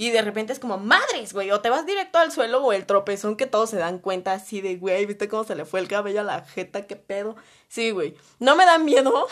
y 0.00 0.08
de 0.08 0.22
repente 0.22 0.54
es 0.54 0.58
como, 0.58 0.78
madres, 0.78 1.34
güey, 1.34 1.50
o 1.50 1.60
te 1.60 1.68
vas 1.68 1.84
directo 1.84 2.16
al 2.16 2.32
suelo 2.32 2.64
o 2.64 2.72
el 2.72 2.86
tropezón 2.86 3.36
que 3.36 3.44
todos 3.44 3.68
se 3.68 3.76
dan 3.76 3.98
cuenta 3.98 4.32
así 4.32 4.62
de, 4.62 4.76
güey, 4.76 5.04
¿viste 5.04 5.28
cómo 5.28 5.44
se 5.44 5.54
le 5.54 5.66
fue 5.66 5.78
el 5.78 5.88
cabello 5.88 6.20
a 6.20 6.24
la 6.24 6.42
jeta? 6.42 6.86
¿Qué 6.86 6.96
pedo? 6.96 7.36
Sí, 7.68 7.90
güey, 7.90 8.16
no 8.38 8.56
me 8.56 8.64
da 8.64 8.78
miedo, 8.78 9.26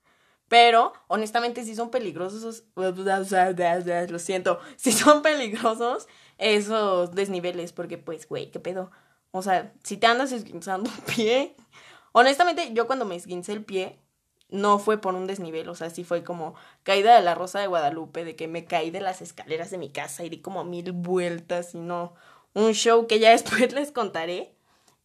pero 0.48 0.94
honestamente 1.08 1.62
sí 1.62 1.74
son 1.74 1.90
peligrosos, 1.90 2.64
lo 2.74 4.18
siento, 4.18 4.60
sí 4.76 4.92
son 4.92 5.20
peligrosos 5.20 6.08
esos 6.38 7.14
desniveles 7.14 7.74
porque 7.74 7.98
pues, 7.98 8.26
güey, 8.26 8.50
¿qué 8.50 8.60
pedo? 8.60 8.90
O 9.30 9.42
sea, 9.42 9.74
si 9.82 9.98
te 9.98 10.06
andas 10.06 10.32
esguinzando 10.32 10.88
un 10.88 11.14
pie. 11.14 11.54
Honestamente, 12.12 12.72
yo 12.72 12.86
cuando 12.86 13.04
me 13.04 13.16
esguincé 13.16 13.52
el 13.52 13.62
pie, 13.62 13.98
no 14.48 14.78
fue 14.78 15.00
por 15.00 15.14
un 15.14 15.26
desnivel, 15.26 15.68
o 15.68 15.74
sea, 15.74 15.90
sí 15.90 16.04
fue 16.04 16.22
como 16.22 16.54
caída 16.82 17.16
de 17.16 17.22
la 17.22 17.34
Rosa 17.34 17.60
de 17.60 17.66
Guadalupe, 17.66 18.24
de 18.24 18.36
que 18.36 18.48
me 18.48 18.66
caí 18.66 18.90
de 18.90 19.00
las 19.00 19.22
escaleras 19.22 19.70
de 19.70 19.78
mi 19.78 19.90
casa 19.90 20.24
y 20.24 20.28
di 20.28 20.40
como 20.40 20.64
mil 20.64 20.92
vueltas 20.92 21.74
y 21.74 21.78
no. 21.78 22.14
Un 22.54 22.72
show 22.72 23.06
que 23.06 23.18
ya 23.18 23.30
después 23.32 23.72
les 23.72 23.92
contaré. 23.92 24.54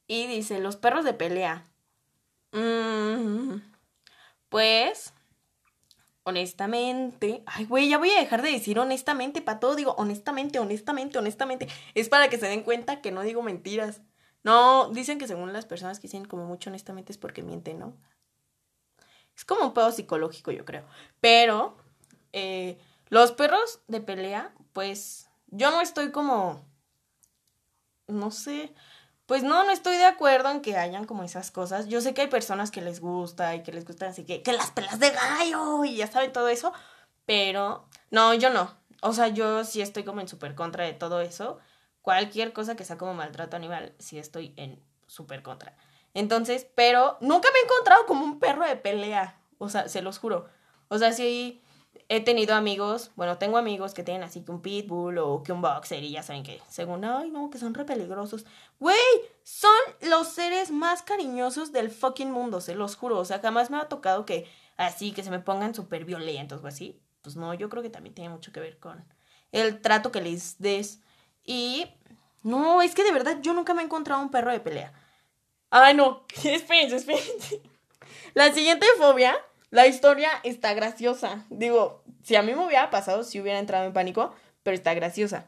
Y 0.08 0.28
dice, 0.28 0.60
los 0.60 0.76
perros 0.76 1.06
de 1.06 1.14
pelea. 1.14 1.66
Mm, 2.52 3.62
pues, 4.50 5.14
honestamente, 6.24 7.44
ay, 7.46 7.66
güey, 7.66 7.90
ya 7.90 7.98
voy 7.98 8.12
a 8.12 8.20
dejar 8.20 8.42
de 8.42 8.52
decir 8.52 8.80
honestamente, 8.80 9.42
para 9.42 9.60
todo 9.60 9.76
digo 9.76 9.94
honestamente, 9.98 10.60
honestamente, 10.60 11.20
honestamente. 11.20 11.68
Es 11.96 12.10
para 12.10 12.30
que 12.30 12.38
se 12.38 12.48
den 12.48 12.64
cuenta 12.64 13.02
que 13.02 13.12
no 13.12 13.22
digo 13.24 13.44
mentiras. 13.44 14.02
No, 14.44 14.90
dicen 14.92 15.20
que 15.20 15.28
según 15.28 15.54
las 15.54 15.66
personas 15.66 16.00
que 16.00 16.08
dicen 16.08 16.26
como 16.26 16.46
mucho 16.46 16.70
honestamente 16.70 17.12
es 17.12 17.18
porque 17.18 17.44
mienten, 17.44 17.80
¿no? 17.80 17.98
Es 19.40 19.46
como 19.46 19.68
un 19.68 19.74
pedo 19.74 19.90
psicológico, 19.94 20.52
yo 20.52 20.66
creo. 20.66 20.84
Pero 21.22 21.78
eh, 22.34 22.78
los 23.08 23.32
perros 23.32 23.80
de 23.88 24.02
pelea, 24.02 24.54
pues 24.74 25.30
yo 25.48 25.72
no 25.72 25.80
estoy 25.80 26.12
como, 26.12 26.62
no 28.08 28.32
sé, 28.32 28.74
pues 29.26 29.44
no, 29.44 29.64
no 29.64 29.72
estoy 29.72 29.96
de 29.96 30.04
acuerdo 30.04 30.52
en 30.52 30.60
que 30.60 30.76
hayan 30.76 31.06
como 31.06 31.24
esas 31.24 31.52
cosas. 31.52 31.88
Yo 31.88 32.02
sé 32.02 32.14
que 32.14 32.20
hay 32.20 32.28
personas 32.28 32.70
que 32.70 32.82
les 32.82 33.00
gusta 33.00 33.56
y 33.56 33.64
que 33.64 33.72
les 33.72 33.86
gusta 33.86 34.08
así 34.08 34.26
que, 34.26 34.44
que 34.44 34.52
las 34.52 34.72
pelas 34.72 35.00
de 35.00 35.12
gallo 35.12 35.86
y 35.86 35.96
ya 35.96 36.08
saben 36.08 36.34
todo 36.34 36.50
eso, 36.50 36.74
pero 37.26 37.88
no, 38.12 38.34
yo 38.34 38.50
no. 38.50 38.76
O 39.02 39.14
sea, 39.14 39.30
yo 39.30 39.64
sí 39.64 39.82
estoy 39.82 40.04
como 40.04 40.20
en 40.20 40.28
súper 40.28 40.54
contra 40.54 40.84
de 40.84 40.92
todo 40.92 41.22
eso 41.22 41.60
cualquier 42.02 42.52
cosa 42.52 42.76
que 42.76 42.84
sea 42.84 42.98
como 42.98 43.14
maltrato 43.14 43.56
animal, 43.56 43.94
sí 44.00 44.20
estoy 44.20 44.54
en 44.58 44.84
súper 45.08 45.44
contra. 45.44 45.78
Entonces, 46.14 46.68
pero 46.76 47.18
nunca 47.22 47.50
me 47.52 47.60
he 47.60 47.64
encontrado 47.64 48.06
como 48.06 48.26
un 48.26 48.40
perro 48.40 48.66
de 48.66 48.76
pelea. 48.76 49.40
O 49.58 49.70
sea, 49.70 49.88
se 49.88 50.02
los 50.02 50.20
juro. 50.20 50.48
O 50.88 50.98
sea, 50.98 51.12
sí 51.12 51.62
he 52.08 52.22
tenido 52.22 52.56
amigos, 52.56 53.12
bueno, 53.16 53.38
tengo 53.38 53.58
amigos 53.58 53.94
que 53.94 54.04
tienen 54.04 54.24
así 54.24 54.44
que 54.44 54.52
un 54.52 54.62
pitbull 54.62 55.20
o 55.20 55.44
que 55.44 55.52
un 55.52 55.62
boxer 55.62 56.04
y 56.04 56.12
ya 56.12 56.24
saben 56.24 56.44
que, 56.44 56.60
según, 56.68 57.06
ay, 57.06 57.30
no, 57.30 57.50
que 57.50 57.60
son 57.60 57.74
re 57.74 57.86
peligrosos. 57.86 58.46
Güey, 58.80 58.98
son 59.44 59.72
los 60.02 60.28
seres 60.30 60.72
más 60.72 61.04
cariñosos 61.04 61.72
del 61.72 61.92
fucking 61.92 62.32
mundo, 62.32 62.62
se 62.62 62.76
los 62.76 62.96
juro. 62.96 63.20
O 63.20 63.26
sea, 63.26 63.40
jamás 63.40 63.70
me 63.70 63.78
ha 63.78 63.88
tocado 63.90 64.26
que 64.26 64.50
así, 64.78 65.12
que 65.12 65.24
se 65.24 65.30
me 65.30 65.40
pongan 65.40 65.76
súper 65.76 66.06
violentos 66.06 66.64
o 66.64 66.68
así. 66.68 67.00
Pues 67.22 67.36
no, 67.36 67.54
yo 67.54 67.70
creo 67.70 67.84
que 67.84 67.90
también 67.90 68.16
tiene 68.16 68.30
mucho 68.32 68.52
que 68.52 68.60
ver 68.60 68.80
con 68.80 69.06
el 69.52 69.82
trato 69.82 70.12
que 70.12 70.22
les 70.22 70.60
des 70.60 71.02
y 71.44 71.86
no, 72.44 72.82
es 72.82 72.96
que 72.96 73.04
de 73.04 73.12
verdad 73.12 73.40
yo 73.42 73.54
nunca 73.54 73.74
me 73.74 73.82
he 73.82 73.86
encontrado 73.86 74.22
un 74.22 74.32
perro 74.32 74.52
de 74.52 74.60
pelea. 74.60 74.94
Ay, 75.70 75.94
no, 75.96 76.26
espérense, 76.44 76.98
espérense. 76.98 77.62
La 78.34 78.54
siguiente 78.54 78.86
fobia, 78.98 79.36
la 79.70 79.88
historia 79.88 80.30
está 80.44 80.74
graciosa. 80.74 81.46
Digo, 81.50 82.04
si 82.24 82.36
a 82.36 82.42
mí 82.42 82.54
me 82.54 82.66
hubiera 82.66 82.90
pasado, 82.90 83.24
si 83.24 83.40
hubiera 83.40 83.60
entrado 83.60 83.86
en 83.86 83.94
pánico, 83.94 84.34
pero 84.64 84.76
está 84.76 84.94
graciosa. 84.94 85.46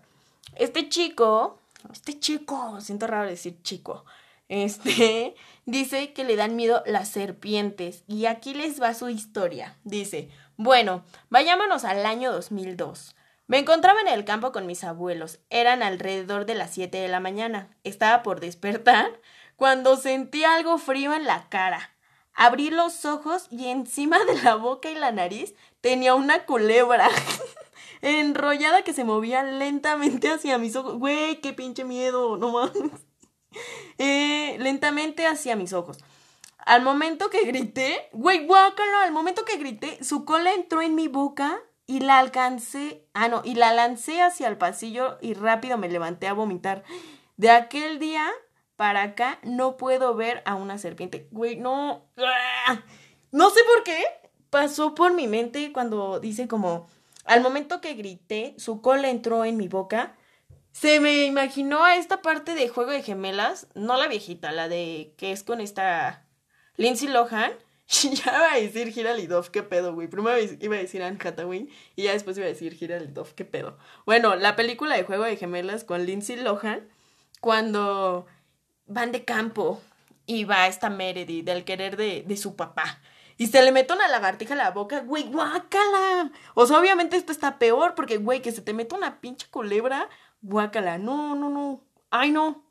Este 0.55 0.89
chico, 0.89 1.59
este 1.91 2.19
chico, 2.19 2.81
siento 2.81 3.07
raro 3.07 3.29
decir 3.29 3.61
chico, 3.63 4.05
este, 4.49 5.35
dice 5.65 6.11
que 6.13 6.23
le 6.23 6.35
dan 6.35 6.55
miedo 6.55 6.83
las 6.85 7.09
serpientes. 7.09 8.03
Y 8.07 8.25
aquí 8.25 8.53
les 8.53 8.81
va 8.81 8.93
su 8.93 9.09
historia. 9.09 9.77
Dice, 9.83 10.29
bueno, 10.57 11.03
vayámonos 11.29 11.85
al 11.85 12.05
año 12.05 12.31
2002. 12.31 13.15
Me 13.47 13.59
encontraba 13.59 13.99
en 14.01 14.07
el 14.07 14.23
campo 14.23 14.51
con 14.51 14.65
mis 14.65 14.83
abuelos. 14.83 15.39
Eran 15.49 15.83
alrededor 15.83 16.45
de 16.45 16.55
las 16.55 16.71
7 16.71 16.97
de 16.97 17.07
la 17.07 17.19
mañana. 17.19 17.69
Estaba 17.83 18.23
por 18.23 18.39
despertar 18.39 19.19
cuando 19.61 19.95
sentí 19.95 20.43
algo 20.43 20.79
frío 20.79 21.13
en 21.13 21.25
la 21.25 21.47
cara. 21.47 21.91
Abrí 22.33 22.71
los 22.71 23.05
ojos 23.05 23.45
y 23.51 23.67
encima 23.67 24.17
de 24.25 24.41
la 24.41 24.55
boca 24.55 24.89
y 24.89 24.95
la 24.95 25.11
nariz 25.11 25.53
tenía 25.81 26.15
una 26.15 26.47
culebra 26.47 27.07
enrollada 28.01 28.81
que 28.81 28.91
se 28.91 29.03
movía 29.03 29.43
lentamente 29.43 30.31
hacia 30.31 30.57
mis 30.57 30.75
ojos. 30.75 30.97
Güey, 30.97 31.41
qué 31.41 31.53
pinche 31.53 31.83
miedo, 31.83 32.37
no 32.37 32.51
mames. 32.51 32.73
Eh, 33.99 34.55
lentamente 34.59 35.27
hacia 35.27 35.55
mis 35.55 35.73
ojos. 35.73 35.99
Al 36.57 36.81
momento 36.81 37.29
que 37.29 37.43
grité, 37.43 38.09
güey, 38.13 38.47
guácala, 38.47 39.03
al 39.03 39.11
momento 39.11 39.45
que 39.45 39.57
grité, 39.57 40.03
su 40.03 40.25
cola 40.25 40.53
entró 40.53 40.81
en 40.81 40.95
mi 40.95 41.07
boca 41.07 41.61
y 41.85 41.99
la 41.99 42.17
alcancé, 42.17 43.05
ah, 43.13 43.27
no, 43.27 43.41
y 43.43 43.53
la 43.53 43.73
lancé 43.73 44.23
hacia 44.23 44.47
el 44.47 44.57
pasillo 44.57 45.19
y 45.21 45.35
rápido 45.35 45.77
me 45.77 45.89
levanté 45.89 46.27
a 46.27 46.33
vomitar. 46.33 46.83
De 47.35 47.51
aquel 47.51 47.99
día 47.99 48.31
para 48.81 49.03
acá 49.03 49.37
no 49.43 49.77
puedo 49.77 50.15
ver 50.15 50.41
a 50.43 50.55
una 50.55 50.79
serpiente. 50.79 51.27
Güey, 51.29 51.55
no. 51.55 52.09
¡Ah! 52.17 52.81
No 53.31 53.51
sé 53.51 53.59
por 53.71 53.83
qué 53.83 54.03
pasó 54.49 54.95
por 54.95 55.13
mi 55.13 55.27
mente 55.27 55.71
cuando 55.71 56.19
dice 56.19 56.47
como, 56.47 56.87
al 57.25 57.41
momento 57.41 57.79
que 57.79 57.93
grité, 57.93 58.55
su 58.57 58.81
cola 58.81 59.11
entró 59.11 59.45
en 59.45 59.55
mi 59.55 59.67
boca. 59.67 60.17
Se 60.71 60.99
me 60.99 61.25
imaginó 61.25 61.83
a 61.83 61.95
esta 61.95 62.23
parte 62.23 62.55
de 62.55 62.69
Juego 62.69 62.89
de 62.89 63.03
Gemelas, 63.03 63.67
no 63.75 63.97
la 63.97 64.07
viejita, 64.07 64.51
la 64.51 64.67
de 64.67 65.13
que 65.15 65.31
es 65.31 65.43
con 65.43 65.61
esta 65.61 66.25
Lindsay 66.75 67.07
Lohan 67.07 67.51
ya 67.85 68.35
iba 68.35 68.53
a 68.53 68.59
decir 68.59 68.91
Giralidov, 68.91 69.51
qué 69.51 69.61
pedo, 69.61 69.93
güey. 69.93 70.07
Primero 70.07 70.39
iba 70.59 70.75
a 70.75 70.79
decir 70.79 71.03
Anne 71.03 71.19
Hathaway 71.23 71.69
y 71.95 72.01
ya 72.05 72.13
después 72.13 72.35
iba 72.35 72.47
a 72.47 72.49
decir 72.49 72.73
Giralidov, 72.73 73.35
qué 73.35 73.45
pedo. 73.45 73.77
Bueno, 74.07 74.35
la 74.35 74.55
película 74.55 74.97
de 74.97 75.03
Juego 75.03 75.25
de 75.25 75.37
Gemelas 75.37 75.83
con 75.83 76.03
Lindsay 76.03 76.37
Lohan, 76.37 76.89
cuando 77.41 78.25
van 78.93 79.11
de 79.11 79.25
campo 79.25 79.81
y 80.25 80.43
va 80.43 80.67
esta 80.67 80.89
Meredith 80.89 81.45
del 81.45 81.65
querer 81.65 81.97
de, 81.97 82.23
de 82.23 82.37
su 82.37 82.55
papá. 82.55 82.99
Y 83.37 83.47
se 83.47 83.63
le 83.63 83.71
mete 83.71 83.93
una 83.93 84.07
lagartija 84.07 84.53
a 84.53 84.57
la 84.57 84.71
boca, 84.71 84.99
güey, 84.99 85.23
guácala. 85.23 86.31
O 86.53 86.67
sea, 86.67 86.79
obviamente 86.79 87.17
esto 87.17 87.31
está 87.31 87.57
peor 87.57 87.95
porque, 87.95 88.17
güey, 88.17 88.41
que 88.41 88.51
se 88.51 88.61
te 88.61 88.73
mete 88.73 88.93
una 88.93 89.19
pinche 89.19 89.47
culebra, 89.49 90.09
guácala. 90.41 90.97
No, 90.99 91.35
no, 91.35 91.49
no. 91.49 91.83
Ay, 92.11 92.31
no. 92.31 92.63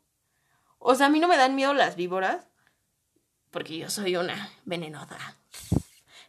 O 0.83 0.95
sea, 0.95 1.07
a 1.07 1.09
mí 1.09 1.19
no 1.19 1.27
me 1.27 1.37
dan 1.37 1.55
miedo 1.55 1.73
las 1.73 1.95
víboras, 1.95 2.47
porque 3.51 3.77
yo 3.77 3.89
soy 3.89 4.15
una 4.15 4.49
venenosa. 4.65 5.17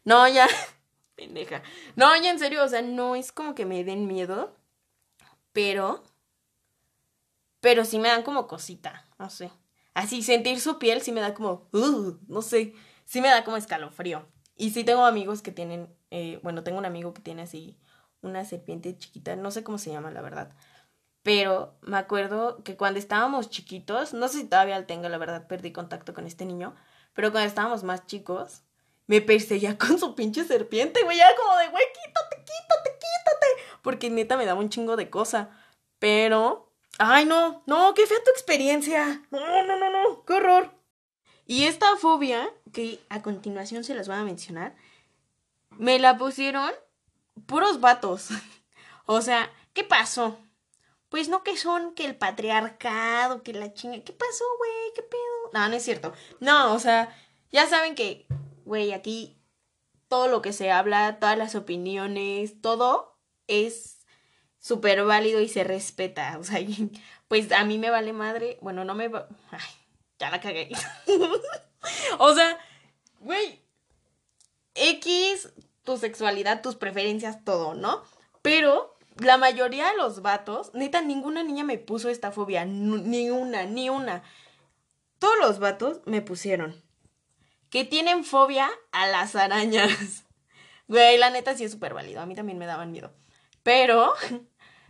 No, 0.05 0.29
ya, 0.29 0.47
pendeja. 1.15 1.63
No, 1.97 2.15
ya 2.17 2.31
en 2.31 2.39
serio, 2.39 2.65
o 2.65 2.69
sea, 2.69 2.83
no 2.83 3.17
es 3.17 3.33
como 3.33 3.55
que 3.55 3.65
me 3.65 3.83
den 3.83 4.07
miedo, 4.07 4.55
pero, 5.53 6.03
pero 7.61 7.85
sí 7.87 7.99
me 7.99 8.09
dan 8.09 8.23
como 8.23 8.47
cosita, 8.47 9.07
no 9.19 9.31
sé. 9.31 9.51
Así, 9.95 10.23
sentir 10.23 10.61
su 10.61 10.79
piel 10.79 11.03
sí 11.03 11.13
me 11.13 11.21
da 11.21 11.35
como, 11.35 11.69
uh, 11.73 12.19
no 12.29 12.43
sé, 12.43 12.75
sí 13.05 13.21
me 13.21 13.29
da 13.29 13.45
como 13.45 13.57
escalofrío. 13.57 14.27
Y 14.57 14.71
sí 14.71 14.85
tengo 14.85 15.05
amigos 15.05 15.43
que 15.43 15.53
tienen, 15.53 15.95
eh, 16.11 16.41
bueno, 16.43 16.63
tengo 16.63 16.79
un 16.79 16.87
amigo 16.87 17.15
que 17.15 17.23
tiene 17.23 17.43
así 17.43 17.79
una 18.23 18.45
serpiente 18.45 18.97
chiquita, 18.97 19.37
no 19.37 19.51
sé 19.51 19.65
cómo 19.65 19.79
se 19.79 19.91
llama, 19.91 20.11
la 20.11 20.23
verdad. 20.23 20.55
Pero 21.23 21.79
me 21.83 21.99
acuerdo 21.99 22.63
que 22.65 22.77
cuando 22.77 22.99
estábamos 22.99 23.51
chiquitos, 23.51 24.15
no 24.15 24.29
sé 24.29 24.41
si 24.41 24.45
todavía 24.45 24.87
tengo, 24.87 25.09
la 25.09 25.19
verdad, 25.19 25.47
perdí 25.47 25.73
contacto 25.73 26.15
con 26.15 26.27
este 26.27 26.45
niño, 26.45 26.75
pero 27.15 27.31
cuando 27.31 27.49
estábamos 27.49 27.85
más 27.85 28.07
chicos, 28.07 28.63
me 29.07 29.21
perseguía 29.21 29.79
con 29.79 29.99
su 29.99 30.15
pinche 30.15 30.45
serpiente, 30.45 31.03
güey. 31.05 31.19
Era 31.21 31.35
como 31.37 31.57
de, 31.59 31.69
güey, 31.69 31.85
quítate, 31.93 32.37
quítate, 32.37 32.91
quítate. 32.99 33.47
Porque 33.83 34.11
neta 34.11 34.37
me 34.37 34.47
daba 34.47 34.61
un 34.61 34.69
chingo 34.69 34.97
de 34.97 35.11
cosa. 35.11 35.51
Pero, 35.99 36.72
ay, 36.99 37.25
no, 37.25 37.63
no, 37.67 37.95
qué 37.95 38.07
fea 38.07 38.23
tu 38.25 38.31
experiencia. 38.31 39.23
No, 39.31 39.41
no, 39.63 39.79
no, 39.79 39.91
no, 39.91 40.25
qué 40.25 40.35
horror. 40.35 40.71
Y 41.47 41.65
esta 41.65 41.97
fobia, 41.97 42.49
que 42.73 43.01
a 43.09 43.23
continuación 43.23 43.85
se 43.85 43.95
las 43.95 44.09
voy 44.09 44.17
a 44.17 44.25
mencionar, 44.25 44.77
me 45.71 45.99
la 45.99 46.17
pusieron 46.17 46.71
puros 47.47 47.81
vatos. 47.81 48.29
o 49.07 49.21
sea, 49.21 49.51
¿qué 49.73 49.85
pasó? 49.85 50.39
Pues 51.09 51.29
no 51.29 51.43
que 51.43 51.57
son 51.57 51.95
que 51.95 52.07
el 52.07 52.17
patriarcado, 52.17 53.43
que 53.43 53.53
la 53.53 53.75
chinga. 53.75 54.03
¿Qué 54.03 54.13
pasó, 54.13 54.45
güey? 54.59 54.73
¿Qué 54.95 55.03
pedo? 55.03 55.51
No, 55.53 55.69
no 55.69 55.75
es 55.75 55.83
cierto. 55.83 56.13
No, 56.41 56.73
o 56.73 56.79
sea, 56.79 57.15
ya 57.51 57.67
saben 57.67 57.95
que, 57.95 58.27
güey, 58.65 58.93
aquí 58.93 59.37
todo 60.09 60.29
lo 60.29 60.41
que 60.41 60.53
se 60.53 60.71
habla, 60.71 61.19
todas 61.19 61.37
las 61.37 61.55
opiniones, 61.55 62.61
todo 62.63 63.19
es 63.47 63.92
súper 64.63 65.05
válido 65.05 65.43
y 65.43 65.49
se 65.51 65.63
respeta. 65.63 66.39
O 66.39 66.45
sea, 66.45 66.59
pues 67.29 67.53
a 67.53 67.65
mí 67.65 67.77
me 67.77 67.91
vale 67.91 68.15
madre. 68.15 68.57
Bueno, 68.63 68.87
no 68.87 68.95
me 68.95 69.09
va. 69.09 69.29
Ay, 69.51 69.61
ya 70.19 70.31
la 70.31 70.41
cagué. 70.41 70.71
o 72.19 72.35
sea, 72.35 72.59
güey, 73.21 73.61
X, 74.75 75.53
tu 75.85 75.99
sexualidad, 75.99 76.63
tus 76.63 76.77
preferencias, 76.77 77.45
todo, 77.45 77.75
¿no? 77.75 78.03
Pero 78.41 78.97
la 79.19 79.37
mayoría 79.37 79.91
de 79.91 79.99
los 79.99 80.23
vatos, 80.23 80.73
neta, 80.73 81.03
ninguna 81.03 81.43
niña 81.43 81.65
me 81.65 81.77
puso 81.77 82.09
esta 82.09 82.33
fobia. 82.33 82.65
Ni 82.65 83.29
una, 83.29 83.65
ni 83.65 83.91
una 83.91 84.23
todos 85.23 85.39
los 85.39 85.61
vatos 85.61 86.01
me 86.05 86.21
pusieron 86.21 86.83
que 87.71 87.85
tienen 87.85 88.25
fobia 88.25 88.69
a 88.91 89.07
las 89.07 89.37
arañas. 89.37 90.25
Güey, 90.89 91.17
la 91.17 91.31
neta 91.31 91.57
sí 91.57 91.65
es 91.65 91.71
súper 91.71 91.95
válido. 91.95 92.21
A 92.21 92.27
mí 92.27 92.35
también 92.35 92.59
me 92.59 92.67
daban 92.67 92.91
miedo. 92.91 93.13
Pero, 93.63 94.13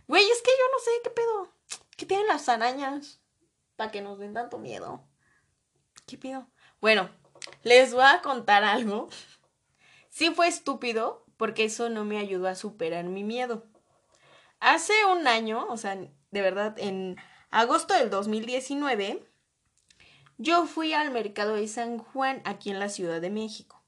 güey, 0.07 0.23
es 0.23 0.41
que 0.41 0.51
yo 0.51 0.65
no 0.71 0.79
sé 0.79 0.91
qué 1.03 1.09
pedo. 1.09 1.53
¿Qué 1.97 2.05
tienen 2.05 2.27
las 2.27 2.49
arañas? 2.49 3.21
Para 3.75 3.91
que 3.91 4.01
nos 4.01 4.19
den 4.19 4.33
tanto 4.33 4.57
miedo. 4.57 5.03
¿Qué 6.05 6.17
pedo? 6.17 6.47
Bueno, 6.81 7.09
les 7.63 7.93
voy 7.93 8.03
a 8.03 8.21
contar 8.21 8.63
algo. 8.63 9.09
Sí 10.09 10.31
fue 10.31 10.47
estúpido 10.47 11.25
porque 11.37 11.65
eso 11.65 11.89
no 11.89 12.05
me 12.05 12.19
ayudó 12.19 12.47
a 12.47 12.55
superar 12.55 13.05
mi 13.05 13.23
miedo. 13.23 13.65
Hace 14.59 14.93
un 15.05 15.27
año, 15.27 15.65
o 15.69 15.77
sea, 15.77 15.95
de 15.95 16.41
verdad, 16.41 16.75
en 16.77 17.17
agosto 17.49 17.93
del 17.93 18.09
2019 18.09 19.27
yo 20.37 20.65
fui 20.65 20.93
al 20.93 21.11
mercado 21.11 21.55
de 21.55 21.67
San 21.67 21.99
Juan 21.99 22.41
aquí 22.45 22.71
en 22.71 22.79
la 22.79 22.89
Ciudad 22.89 23.21
de 23.21 23.29
México. 23.29 23.83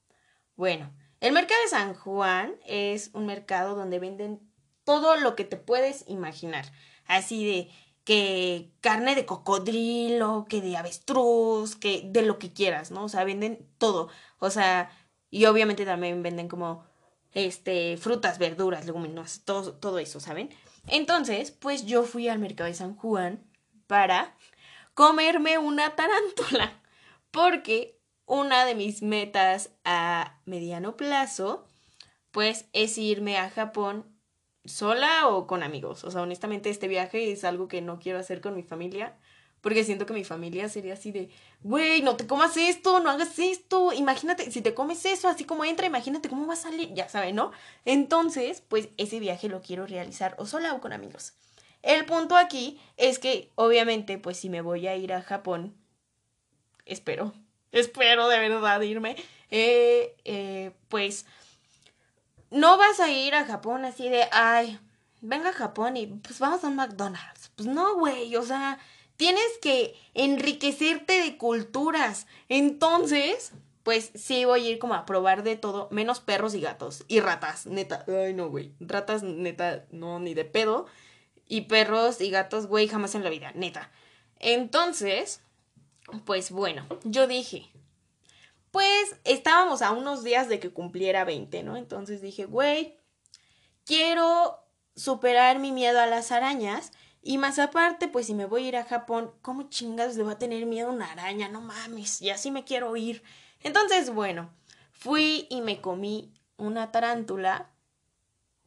Bueno, 0.54 0.92
el 1.20 1.32
mercado 1.32 1.60
de 1.62 1.68
San 1.68 1.94
Juan 1.94 2.56
es 2.64 3.10
un 3.14 3.26
mercado 3.26 3.74
donde 3.74 3.98
venden 3.98 4.45
todo 4.86 5.16
lo 5.16 5.36
que 5.36 5.44
te 5.44 5.56
puedes 5.56 6.04
imaginar. 6.08 6.64
Así 7.06 7.44
de 7.44 7.70
que 8.04 8.70
carne 8.80 9.16
de 9.16 9.26
cocodrilo, 9.26 10.46
que 10.48 10.62
de 10.62 10.76
avestruz, 10.76 11.74
que 11.74 12.02
de 12.06 12.22
lo 12.22 12.38
que 12.38 12.52
quieras, 12.52 12.92
¿no? 12.92 13.04
O 13.04 13.08
sea, 13.08 13.24
venden 13.24 13.68
todo. 13.78 14.08
O 14.38 14.48
sea, 14.48 14.90
y 15.28 15.44
obviamente 15.46 15.84
también 15.84 16.22
venden 16.22 16.48
como 16.48 16.84
este 17.32 17.96
frutas, 17.96 18.38
verduras, 18.38 18.86
leguminosas, 18.86 19.44
todo, 19.44 19.74
todo 19.74 19.98
eso, 19.98 20.20
¿saben? 20.20 20.50
Entonces, 20.86 21.50
pues 21.50 21.84
yo 21.84 22.04
fui 22.04 22.28
al 22.28 22.38
mercado 22.38 22.68
de 22.68 22.74
San 22.74 22.94
Juan 22.94 23.44
para 23.88 24.36
comerme 24.94 25.58
una 25.58 25.96
tarántula, 25.96 26.80
porque 27.32 27.98
una 28.24 28.64
de 28.64 28.76
mis 28.76 29.02
metas 29.02 29.70
a 29.84 30.40
mediano 30.44 30.96
plazo, 30.96 31.66
pues 32.30 32.66
es 32.72 32.96
irme 32.98 33.36
a 33.36 33.50
Japón 33.50 34.15
sola 34.68 35.28
o 35.28 35.46
con 35.46 35.62
amigos. 35.62 36.04
O 36.04 36.10
sea, 36.10 36.22
honestamente 36.22 36.70
este 36.70 36.88
viaje 36.88 37.32
es 37.32 37.44
algo 37.44 37.68
que 37.68 37.80
no 37.82 37.98
quiero 37.98 38.18
hacer 38.18 38.40
con 38.40 38.54
mi 38.54 38.62
familia, 38.62 39.16
porque 39.60 39.84
siento 39.84 40.06
que 40.06 40.14
mi 40.14 40.24
familia 40.24 40.68
sería 40.68 40.94
así 40.94 41.10
de, 41.10 41.28
güey, 41.62 42.02
no 42.02 42.16
te 42.16 42.26
comas 42.26 42.56
esto, 42.56 43.00
no 43.00 43.10
hagas 43.10 43.38
esto, 43.38 43.92
imagínate, 43.92 44.50
si 44.50 44.60
te 44.60 44.74
comes 44.74 45.04
eso, 45.04 45.28
así 45.28 45.44
como 45.44 45.64
entra, 45.64 45.86
imagínate 45.86 46.28
cómo 46.28 46.46
va 46.46 46.54
a 46.54 46.56
salir, 46.56 46.94
ya 46.94 47.08
saben, 47.08 47.34
¿no? 47.34 47.50
Entonces, 47.84 48.62
pues 48.68 48.90
ese 48.96 49.18
viaje 49.18 49.48
lo 49.48 49.62
quiero 49.62 49.86
realizar 49.86 50.36
o 50.38 50.46
sola 50.46 50.72
o 50.72 50.80
con 50.80 50.92
amigos. 50.92 51.32
El 51.82 52.04
punto 52.04 52.36
aquí 52.36 52.78
es 52.96 53.18
que, 53.18 53.50
obviamente, 53.54 54.18
pues 54.18 54.36
si 54.36 54.48
me 54.50 54.60
voy 54.60 54.86
a 54.86 54.96
ir 54.96 55.12
a 55.12 55.22
Japón, 55.22 55.74
espero, 56.84 57.32
espero 57.72 58.28
de 58.28 58.38
verdad 58.38 58.80
irme, 58.82 59.16
eh, 59.50 60.16
eh, 60.24 60.72
pues 60.88 61.26
no 62.50 62.76
vas 62.78 63.00
a 63.00 63.10
ir 63.10 63.34
a 63.34 63.44
Japón 63.44 63.84
así 63.84 64.08
de, 64.08 64.28
ay, 64.32 64.78
venga 65.20 65.50
a 65.50 65.54
Japón 65.54 65.96
y 65.96 66.06
pues 66.06 66.38
vamos 66.38 66.64
a 66.64 66.68
un 66.68 66.76
McDonald's. 66.76 67.50
Pues 67.56 67.68
no, 67.68 67.94
güey, 67.96 68.34
o 68.36 68.42
sea, 68.42 68.78
tienes 69.16 69.58
que 69.60 69.94
enriquecerte 70.14 71.22
de 71.22 71.36
culturas. 71.36 72.26
Entonces, 72.48 73.52
pues 73.82 74.10
sí 74.14 74.44
voy 74.44 74.66
a 74.66 74.70
ir 74.70 74.78
como 74.78 74.94
a 74.94 75.06
probar 75.06 75.42
de 75.42 75.56
todo, 75.56 75.88
menos 75.90 76.20
perros 76.20 76.54
y 76.54 76.60
gatos 76.60 77.04
y 77.08 77.20
ratas, 77.20 77.66
neta. 77.66 78.04
Ay, 78.08 78.34
no, 78.34 78.48
güey. 78.48 78.72
Ratas, 78.80 79.22
neta, 79.22 79.84
no, 79.90 80.18
ni 80.18 80.34
de 80.34 80.44
pedo. 80.44 80.86
Y 81.48 81.62
perros 81.62 82.20
y 82.20 82.30
gatos, 82.30 82.66
güey, 82.66 82.88
jamás 82.88 83.14
en 83.14 83.22
la 83.22 83.30
vida, 83.30 83.52
neta. 83.54 83.90
Entonces, 84.40 85.40
pues 86.24 86.50
bueno, 86.50 86.84
yo 87.04 87.26
dije, 87.26 87.70
pues 88.76 89.16
estábamos 89.24 89.80
a 89.80 89.92
unos 89.92 90.22
días 90.22 90.50
de 90.50 90.60
que 90.60 90.70
cumpliera 90.70 91.24
20, 91.24 91.62
¿no? 91.62 91.78
Entonces 91.78 92.20
dije, 92.20 92.44
güey, 92.44 93.00
quiero 93.86 94.58
superar 94.94 95.58
mi 95.58 95.72
miedo 95.72 95.98
a 95.98 96.04
las 96.04 96.30
arañas. 96.30 96.92
Y 97.22 97.38
más 97.38 97.58
aparte, 97.58 98.06
pues 98.06 98.26
si 98.26 98.34
me 98.34 98.44
voy 98.44 98.66
a 98.66 98.68
ir 98.68 98.76
a 98.76 98.84
Japón, 98.84 99.32
¿cómo 99.40 99.70
chingados 99.70 100.16
le 100.16 100.24
va 100.24 100.32
a 100.32 100.38
tener 100.38 100.66
miedo 100.66 100.90
a 100.90 100.92
una 100.92 101.10
araña? 101.10 101.48
No 101.48 101.62
mames, 101.62 102.20
y 102.20 102.28
así 102.28 102.50
me 102.50 102.64
quiero 102.64 102.94
ir. 102.96 103.22
Entonces, 103.62 104.10
bueno, 104.10 104.52
fui 104.92 105.46
y 105.48 105.62
me 105.62 105.80
comí 105.80 106.34
una 106.58 106.92
tarántula. 106.92 107.70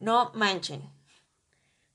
No 0.00 0.32
manchen. 0.34 0.90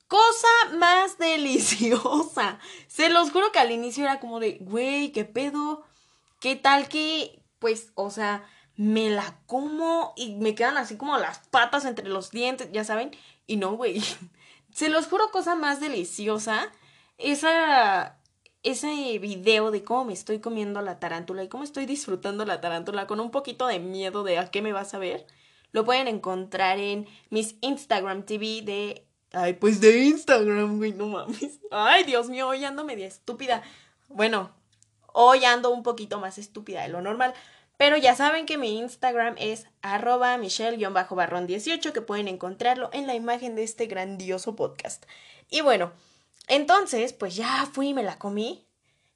Cosa 0.07 0.47
más 0.77 1.17
deliciosa. 1.19 2.59
Se 2.87 3.09
los 3.09 3.31
juro 3.31 3.51
que 3.51 3.59
al 3.59 3.73
inicio 3.73 4.05
era 4.05 4.21
como 4.21 4.39
de, 4.39 4.59
güey, 4.61 5.11
¿qué 5.11 5.25
pedo? 5.25 5.83
¿Qué 6.39 6.55
tal 6.55 6.87
que, 6.87 7.44
pues, 7.59 7.91
o 7.95 8.09
sea, 8.09 8.45
me 8.77 9.09
la 9.09 9.39
como 9.45 10.13
y 10.15 10.35
me 10.35 10.55
quedan 10.55 10.77
así 10.77 10.97
como 10.97 11.17
las 11.17 11.39
patas 11.49 11.85
entre 11.85 12.07
los 12.07 12.31
dientes, 12.31 12.69
ya 12.71 12.83
saben? 12.83 13.11
Y 13.47 13.57
no, 13.57 13.75
güey. 13.75 14.01
Se 14.73 14.89
los 14.89 15.07
juro, 15.07 15.31
cosa 15.31 15.55
más 15.55 15.79
deliciosa. 15.79 16.71
Esa. 17.17 18.19
Ese 18.63 19.19
video 19.19 19.69
de 19.69 19.83
cómo 19.83 20.05
me 20.05 20.13
estoy 20.13 20.39
comiendo 20.39 20.81
la 20.81 20.99
tarántula 20.99 21.43
y 21.43 21.47
cómo 21.47 21.63
estoy 21.63 21.85
disfrutando 21.85 22.45
la 22.45 22.61
tarántula 22.61 23.05
con 23.05 23.19
un 23.19 23.29
poquito 23.29 23.67
de 23.67 23.77
miedo 23.77 24.23
de 24.23 24.39
a 24.39 24.49
qué 24.49 24.63
me 24.63 24.73
vas 24.73 24.95
a 24.95 24.97
ver, 24.97 25.27
lo 25.71 25.85
pueden 25.85 26.07
encontrar 26.07 26.79
en 26.79 27.05
mis 27.29 27.57
Instagram 27.61 28.23
TV 28.23 28.63
de. 28.63 29.05
Ay, 29.33 29.53
pues 29.53 29.81
de 29.81 30.05
Instagram, 30.05 30.77
güey, 30.77 30.93
no 30.93 31.05
mames. 31.05 31.59
Ay, 31.69 32.05
Dios 32.05 32.27
mío, 32.27 32.47
hoy 32.47 32.65
ando 32.65 32.83
media 32.83 33.05
estúpida. 33.05 33.61
Bueno, 34.07 34.49
hoy 35.15 35.45
ando 35.45 35.71
un 35.71 35.81
poquito 35.81 36.19
más 36.19 36.37
estúpida 36.37 36.83
de 36.83 36.89
lo 36.89 37.01
normal. 37.01 37.33
Pero 37.77 37.97
ya 37.97 38.15
saben 38.15 38.45
que 38.45 38.57
mi 38.57 38.77
Instagram 38.77 39.35
es 39.37 39.65
arroba 39.81 40.37
michelle-barrón18, 40.37 41.91
que 41.91 42.01
pueden 42.01 42.27
encontrarlo 42.27 42.89
en 42.93 43.07
la 43.07 43.15
imagen 43.15 43.55
de 43.55 43.63
este 43.63 43.87
grandioso 43.87 44.55
podcast. 44.55 45.05
Y 45.49 45.61
bueno, 45.61 45.91
entonces, 46.47 47.13
pues 47.13 47.35
ya 47.35 47.67
fui 47.71 47.89
y 47.89 47.93
me 47.93 48.03
la 48.03 48.17
comí. 48.17 48.65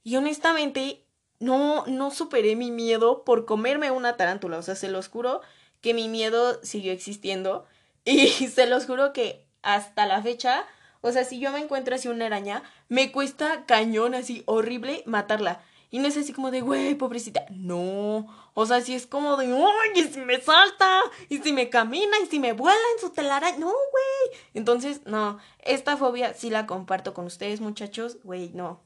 Y 0.03 0.15
honestamente, 0.15 1.05
no, 1.39 1.85
no 1.87 2.11
superé 2.11 2.55
mi 2.55 2.71
miedo 2.71 3.23
por 3.23 3.45
comerme 3.45 3.91
una 3.91 4.17
tarántula. 4.17 4.57
O 4.57 4.61
sea, 4.61 4.75
se 4.75 4.89
los 4.89 5.07
juro 5.07 5.41
que 5.81 5.93
mi 5.93 6.09
miedo 6.09 6.63
siguió 6.63 6.91
existiendo. 6.91 7.65
Y 8.03 8.27
se 8.47 8.67
los 8.67 8.85
juro 8.85 9.13
que 9.13 9.45
hasta 9.61 10.05
la 10.05 10.21
fecha, 10.21 10.65
o 11.01 11.11
sea, 11.11 11.23
si 11.23 11.39
yo 11.39 11.51
me 11.51 11.59
encuentro 11.59 11.95
así 11.95 12.07
una 12.07 12.25
araña, 12.25 12.63
me 12.87 13.11
cuesta 13.11 13.65
cañón 13.65 14.15
así 14.15 14.43
horrible 14.45 15.03
matarla. 15.05 15.61
Y 15.91 15.99
no 15.99 16.07
es 16.07 16.17
así 16.17 16.33
como 16.33 16.51
de, 16.51 16.61
güey, 16.61 16.93
pobrecita. 16.95 17.45
No. 17.49 18.27
O 18.53 18.65
sea, 18.65 18.81
si 18.81 18.93
es 18.93 19.07
como 19.07 19.37
de, 19.37 19.47
¡ay! 19.47 20.01
Y 20.01 20.03
si 20.03 20.19
me 20.19 20.39
salta, 20.39 21.01
y 21.29 21.39
si 21.39 21.51
me 21.51 21.69
camina, 21.69 22.19
y 22.23 22.27
si 22.27 22.39
me 22.39 22.53
vuela 22.53 22.77
en 22.95 23.01
su 23.01 23.09
telaraña. 23.09 23.57
No, 23.57 23.67
güey. 23.67 24.39
Entonces, 24.53 25.01
no. 25.05 25.39
Esta 25.59 25.97
fobia 25.97 26.33
sí 26.33 26.51
la 26.51 26.67
comparto 26.67 27.13
con 27.13 27.25
ustedes, 27.25 27.59
muchachos. 27.59 28.17
Güey, 28.23 28.51
no. 28.53 28.83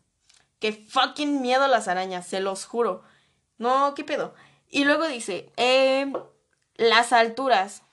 Qué 0.59 0.71
fucking 0.71 1.41
miedo 1.41 1.63
a 1.63 1.67
las 1.67 1.89
arañas, 1.89 2.25
se 2.25 2.39
los 2.39 2.65
juro. 2.65 3.03
No, 3.57 3.93
¿qué 3.95 4.05
pedo? 4.05 4.33
Y 4.69 4.85
luego 4.85 5.05
dice, 5.07 5.51
eh, 5.57 6.11
las 6.75 7.11
alturas. 7.11 7.83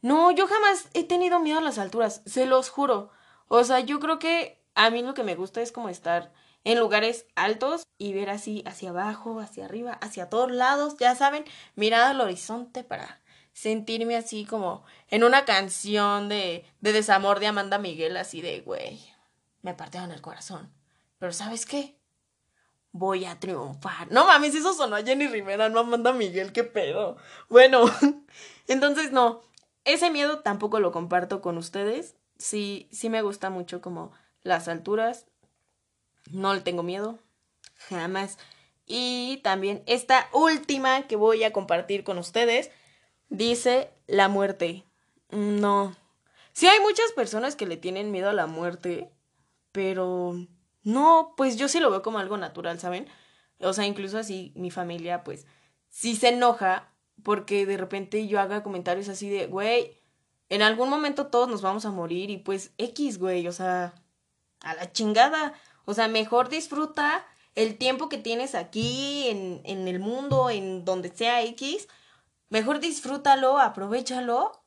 No, 0.00 0.30
yo 0.30 0.46
jamás 0.46 0.88
he 0.94 1.04
tenido 1.04 1.38
miedo 1.40 1.58
a 1.58 1.62
las 1.62 1.76
alturas, 1.76 2.22
se 2.24 2.46
los 2.46 2.70
juro. 2.70 3.10
O 3.48 3.62
sea, 3.64 3.80
yo 3.80 4.00
creo 4.00 4.18
que 4.18 4.59
a 4.74 4.90
mí 4.90 5.02
lo 5.02 5.14
que 5.14 5.24
me 5.24 5.34
gusta 5.34 5.60
es 5.60 5.72
como 5.72 5.88
estar 5.88 6.32
en 6.64 6.78
lugares 6.78 7.26
altos 7.34 7.82
y 7.98 8.12
ver 8.12 8.30
así 8.30 8.62
hacia 8.66 8.90
abajo, 8.90 9.40
hacia 9.40 9.64
arriba, 9.64 9.92
hacia 10.00 10.28
todos 10.28 10.50
lados, 10.50 10.96
ya 10.98 11.14
saben, 11.14 11.44
mirar 11.74 12.02
al 12.02 12.20
horizonte 12.20 12.84
para 12.84 13.20
sentirme 13.52 14.16
así 14.16 14.44
como 14.44 14.84
en 15.08 15.24
una 15.24 15.44
canción 15.44 16.28
de, 16.28 16.64
de 16.80 16.92
desamor 16.92 17.40
de 17.40 17.48
Amanda 17.48 17.78
Miguel, 17.78 18.16
así 18.16 18.40
de, 18.40 18.60
güey, 18.60 19.00
me 19.62 19.74
partieron 19.74 20.12
el 20.12 20.20
corazón. 20.20 20.72
Pero 21.18 21.32
¿sabes 21.32 21.66
qué? 21.66 21.96
Voy 22.92 23.24
a 23.24 23.38
triunfar. 23.38 24.10
No 24.10 24.26
mames, 24.26 24.54
eso 24.54 24.72
sonó 24.72 24.96
a 24.96 25.02
Jenny 25.02 25.28
Rivera, 25.28 25.68
no 25.68 25.80
Amanda 25.80 26.12
Miguel, 26.12 26.52
qué 26.52 26.64
pedo. 26.64 27.16
Bueno, 27.48 27.84
entonces 28.66 29.12
no, 29.12 29.42
ese 29.84 30.10
miedo 30.10 30.40
tampoco 30.40 30.80
lo 30.80 30.92
comparto 30.92 31.40
con 31.40 31.58
ustedes. 31.58 32.16
Sí, 32.38 32.88
sí 32.90 33.10
me 33.10 33.22
gusta 33.22 33.50
mucho 33.50 33.80
como 33.80 34.12
las 34.42 34.68
alturas, 34.68 35.26
no 36.30 36.54
le 36.54 36.60
tengo 36.60 36.82
miedo. 36.82 37.18
Jamás. 37.88 38.38
Y 38.86 39.40
también 39.42 39.82
esta 39.86 40.28
última 40.32 41.06
que 41.06 41.16
voy 41.16 41.44
a 41.44 41.52
compartir 41.52 42.04
con 42.04 42.18
ustedes 42.18 42.70
dice 43.28 43.90
la 44.06 44.28
muerte. 44.28 44.84
No. 45.30 45.96
Sí 46.52 46.66
hay 46.66 46.80
muchas 46.80 47.12
personas 47.12 47.56
que 47.56 47.66
le 47.66 47.76
tienen 47.76 48.10
miedo 48.10 48.28
a 48.28 48.34
la 48.34 48.46
muerte, 48.46 49.10
pero 49.72 50.34
no, 50.82 51.34
pues 51.36 51.56
yo 51.56 51.68
sí 51.68 51.80
lo 51.80 51.90
veo 51.90 52.02
como 52.02 52.18
algo 52.18 52.36
natural, 52.36 52.78
¿saben? 52.80 53.06
O 53.60 53.72
sea, 53.72 53.86
incluso 53.86 54.18
así 54.18 54.52
mi 54.56 54.70
familia 54.70 55.22
pues 55.22 55.46
sí 55.88 56.16
se 56.16 56.30
enoja 56.30 56.92
porque 57.22 57.66
de 57.66 57.76
repente 57.76 58.26
yo 58.26 58.40
haga 58.40 58.62
comentarios 58.62 59.08
así 59.08 59.28
de, 59.28 59.46
güey, 59.46 60.00
en 60.48 60.62
algún 60.62 60.88
momento 60.88 61.28
todos 61.28 61.48
nos 61.48 61.62
vamos 61.62 61.84
a 61.84 61.90
morir 61.90 62.30
y 62.30 62.38
pues 62.38 62.72
X, 62.78 63.18
güey, 63.18 63.46
o 63.46 63.52
sea, 63.52 63.94
a 64.62 64.74
la 64.74 64.92
chingada. 64.92 65.54
O 65.84 65.94
sea, 65.94 66.08
mejor 66.08 66.48
disfruta 66.48 67.26
el 67.54 67.78
tiempo 67.78 68.08
que 68.08 68.18
tienes 68.18 68.54
aquí, 68.54 69.28
en, 69.28 69.60
en 69.64 69.88
el 69.88 69.98
mundo, 69.98 70.50
en 70.50 70.84
donde 70.84 71.14
sea 71.14 71.42
X. 71.42 71.88
Mejor 72.48 72.80
disfrútalo, 72.80 73.58
aprovechalo. 73.58 74.64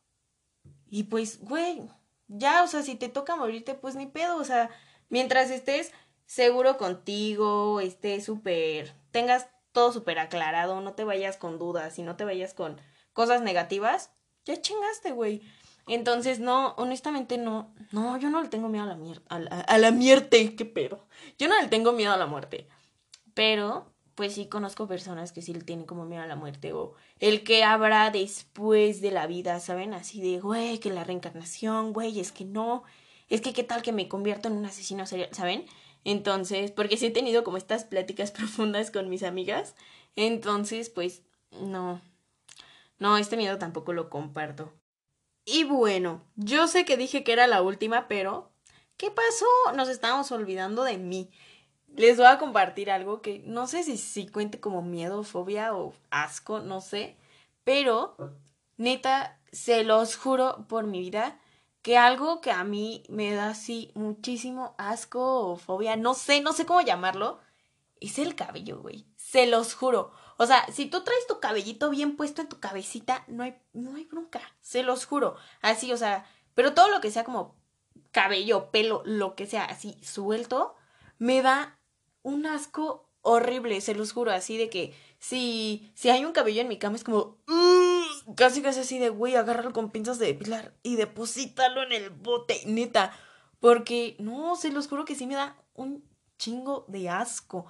Y 0.89 1.03
pues, 1.03 1.39
güey, 1.41 1.81
ya, 2.27 2.63
o 2.63 2.67
sea, 2.67 2.83
si 2.83 2.95
te 2.95 3.09
toca 3.09 3.35
morirte, 3.35 3.73
pues 3.73 3.95
ni 3.95 4.05
pedo. 4.05 4.37
O 4.37 4.43
sea, 4.43 4.69
mientras 5.09 5.49
estés 5.49 5.91
seguro 6.25 6.77
contigo, 6.77 7.79
estés 7.79 8.25
súper, 8.25 8.93
tengas 9.11 9.47
todo 9.71 9.91
súper 9.91 10.19
aclarado, 10.19 10.81
no 10.81 10.93
te 10.93 11.03
vayas 11.03 11.37
con 11.37 11.59
dudas 11.59 11.97
y 11.99 12.03
no 12.03 12.15
te 12.15 12.25
vayas 12.25 12.53
con 12.53 12.79
cosas 13.11 13.41
negativas, 13.41 14.11
ya 14.45 14.61
chingaste, 14.61 15.11
güey. 15.11 15.41
Entonces, 15.87 16.39
no, 16.39 16.73
honestamente 16.77 17.37
no, 17.37 17.73
no, 17.91 18.17
yo 18.17 18.29
no 18.29 18.41
le 18.41 18.49
tengo 18.49 18.69
miedo 18.69 18.85
a 18.85 18.87
la 18.87 18.95
mierda, 18.95 19.23
a 19.29 19.39
la, 19.39 19.61
a 19.61 19.77
la 19.77 19.91
muerte, 19.91 20.55
qué 20.57 20.65
pedo. 20.65 21.05
Yo 21.37 21.47
no 21.47 21.59
le 21.61 21.67
tengo 21.67 21.91
miedo 21.91 22.13
a 22.13 22.17
la 22.17 22.27
muerte, 22.27 22.67
pero 23.33 23.93
pues 24.15 24.33
sí 24.35 24.47
conozco 24.47 24.87
personas 24.87 25.31
que 25.31 25.41
sí 25.41 25.53
le 25.53 25.61
tienen 25.61 25.85
como 25.85 26.05
miedo 26.05 26.21
a 26.21 26.27
la 26.27 26.35
muerte 26.35 26.73
o 26.73 26.93
el 27.19 27.43
que 27.43 27.63
habrá 27.63 28.11
después 28.11 29.01
de 29.01 29.11
la 29.11 29.27
vida, 29.27 29.59
¿saben? 29.59 29.93
Así 29.93 30.21
de, 30.21 30.39
güey, 30.39 30.79
que 30.79 30.91
la 30.91 31.03
reencarnación, 31.03 31.93
güey, 31.93 32.19
es 32.19 32.31
que 32.31 32.45
no, 32.45 32.83
es 33.29 33.41
que 33.41 33.53
qué 33.53 33.63
tal 33.63 33.81
que 33.81 33.91
me 33.91 34.07
convierto 34.07 34.47
en 34.47 34.55
un 34.55 34.65
asesino 34.65 35.05
serial, 35.05 35.29
¿saben? 35.31 35.65
Entonces, 36.03 36.71
porque 36.71 36.97
sí 36.97 37.07
he 37.07 37.11
tenido 37.11 37.43
como 37.43 37.57
estas 37.57 37.85
pláticas 37.85 38.31
profundas 38.33 38.91
con 38.91 39.09
mis 39.09 39.23
amigas, 39.23 39.75
entonces, 40.15 40.89
pues, 40.89 41.23
no, 41.51 42.01
no, 42.99 43.17
este 43.17 43.37
miedo 43.37 43.57
tampoco 43.57 43.93
lo 43.93 44.09
comparto. 44.09 44.71
Y 45.45 45.63
bueno, 45.65 46.21
yo 46.35 46.67
sé 46.67 46.85
que 46.85 46.97
dije 46.97 47.23
que 47.23 47.33
era 47.33 47.47
la 47.47 47.61
última, 47.61 48.07
pero 48.07 48.51
¿qué 48.97 49.11
pasó? 49.11 49.45
Nos 49.75 49.89
estábamos 49.89 50.31
olvidando 50.31 50.83
de 50.83 50.97
mí. 50.97 51.29
Les 51.95 52.17
voy 52.17 52.27
a 52.27 52.39
compartir 52.39 52.89
algo 52.89 53.21
que 53.21 53.39
no 53.45 53.67
sé 53.67 53.83
si, 53.83 53.97
si 53.97 54.27
cuente 54.27 54.59
como 54.59 54.81
miedo, 54.81 55.23
fobia 55.23 55.75
o 55.75 55.93
asco, 56.09 56.59
no 56.59 56.81
sé. 56.81 57.17
Pero, 57.63 58.15
neta, 58.77 59.39
se 59.51 59.83
los 59.83 60.15
juro 60.15 60.65
por 60.67 60.85
mi 60.85 60.99
vida 60.99 61.39
que 61.83 61.97
algo 61.97 62.41
que 62.41 62.51
a 62.51 62.63
mí 62.63 63.03
me 63.09 63.33
da 63.33 63.49
así 63.49 63.91
muchísimo 63.93 64.73
asco 64.77 65.51
o 65.51 65.57
fobia, 65.57 65.97
no 65.97 66.13
sé, 66.13 66.41
no 66.41 66.53
sé 66.53 66.65
cómo 66.65 66.81
llamarlo, 66.81 67.39
es 67.99 68.19
el 68.19 68.35
cabello, 68.35 68.81
güey. 68.81 69.05
Se 69.17 69.47
los 69.47 69.75
juro. 69.75 70.11
O 70.43 70.45
sea, 70.45 70.65
si 70.73 70.87
tú 70.87 71.05
traes 71.05 71.25
tu 71.25 71.39
cabellito 71.39 71.89
bien 71.89 72.17
puesto 72.17 72.41
en 72.41 72.49
tu 72.49 72.59
cabecita, 72.59 73.23
no 73.27 73.43
hay, 73.43 73.55
no 73.71 73.95
hay. 73.95 74.09
Se 74.59 74.83
los 74.83 75.05
juro. 75.05 75.37
Así, 75.61 75.93
o 75.93 75.95
sea, 75.95 76.25
pero 76.53 76.73
todo 76.73 76.89
lo 76.89 76.99
que 76.99 77.11
sea 77.11 77.23
como 77.23 77.55
cabello, 78.11 78.69
pelo, 78.69 79.03
lo 79.05 79.35
que 79.35 79.45
sea, 79.45 79.63
así 79.63 79.97
suelto, 80.03 80.75
me 81.17 81.41
da 81.41 81.79
un 82.23 82.45
asco 82.45 83.09
horrible, 83.21 83.79
se 83.79 83.95
los 83.95 84.11
juro, 84.11 84.31
así 84.31 84.57
de 84.57 84.69
que 84.69 84.93
si, 85.17 85.89
si 85.95 86.09
hay 86.09 86.25
un 86.25 86.33
cabello 86.33 86.59
en 86.59 86.67
mi 86.67 86.77
cama 86.77 86.97
es 86.97 87.05
como, 87.05 87.37
casi 88.35 88.61
casi 88.61 88.81
así 88.81 88.99
de, 88.99 89.07
güey, 89.07 89.35
agárralo 89.35 89.71
con 89.71 89.91
pinzas 89.91 90.19
de 90.19 90.25
depilar 90.25 90.73
y 90.83 90.97
deposítalo 90.97 91.83
en 91.83 91.93
el 91.93 92.09
bote, 92.09 92.63
neta, 92.65 93.17
porque 93.61 94.17
no, 94.19 94.57
se 94.57 94.71
los 94.71 94.89
juro 94.89 95.05
que 95.05 95.15
sí 95.15 95.25
me 95.25 95.35
da 95.35 95.55
un 95.73 96.03
chingo 96.37 96.83
de 96.89 97.09
asco. 97.09 97.65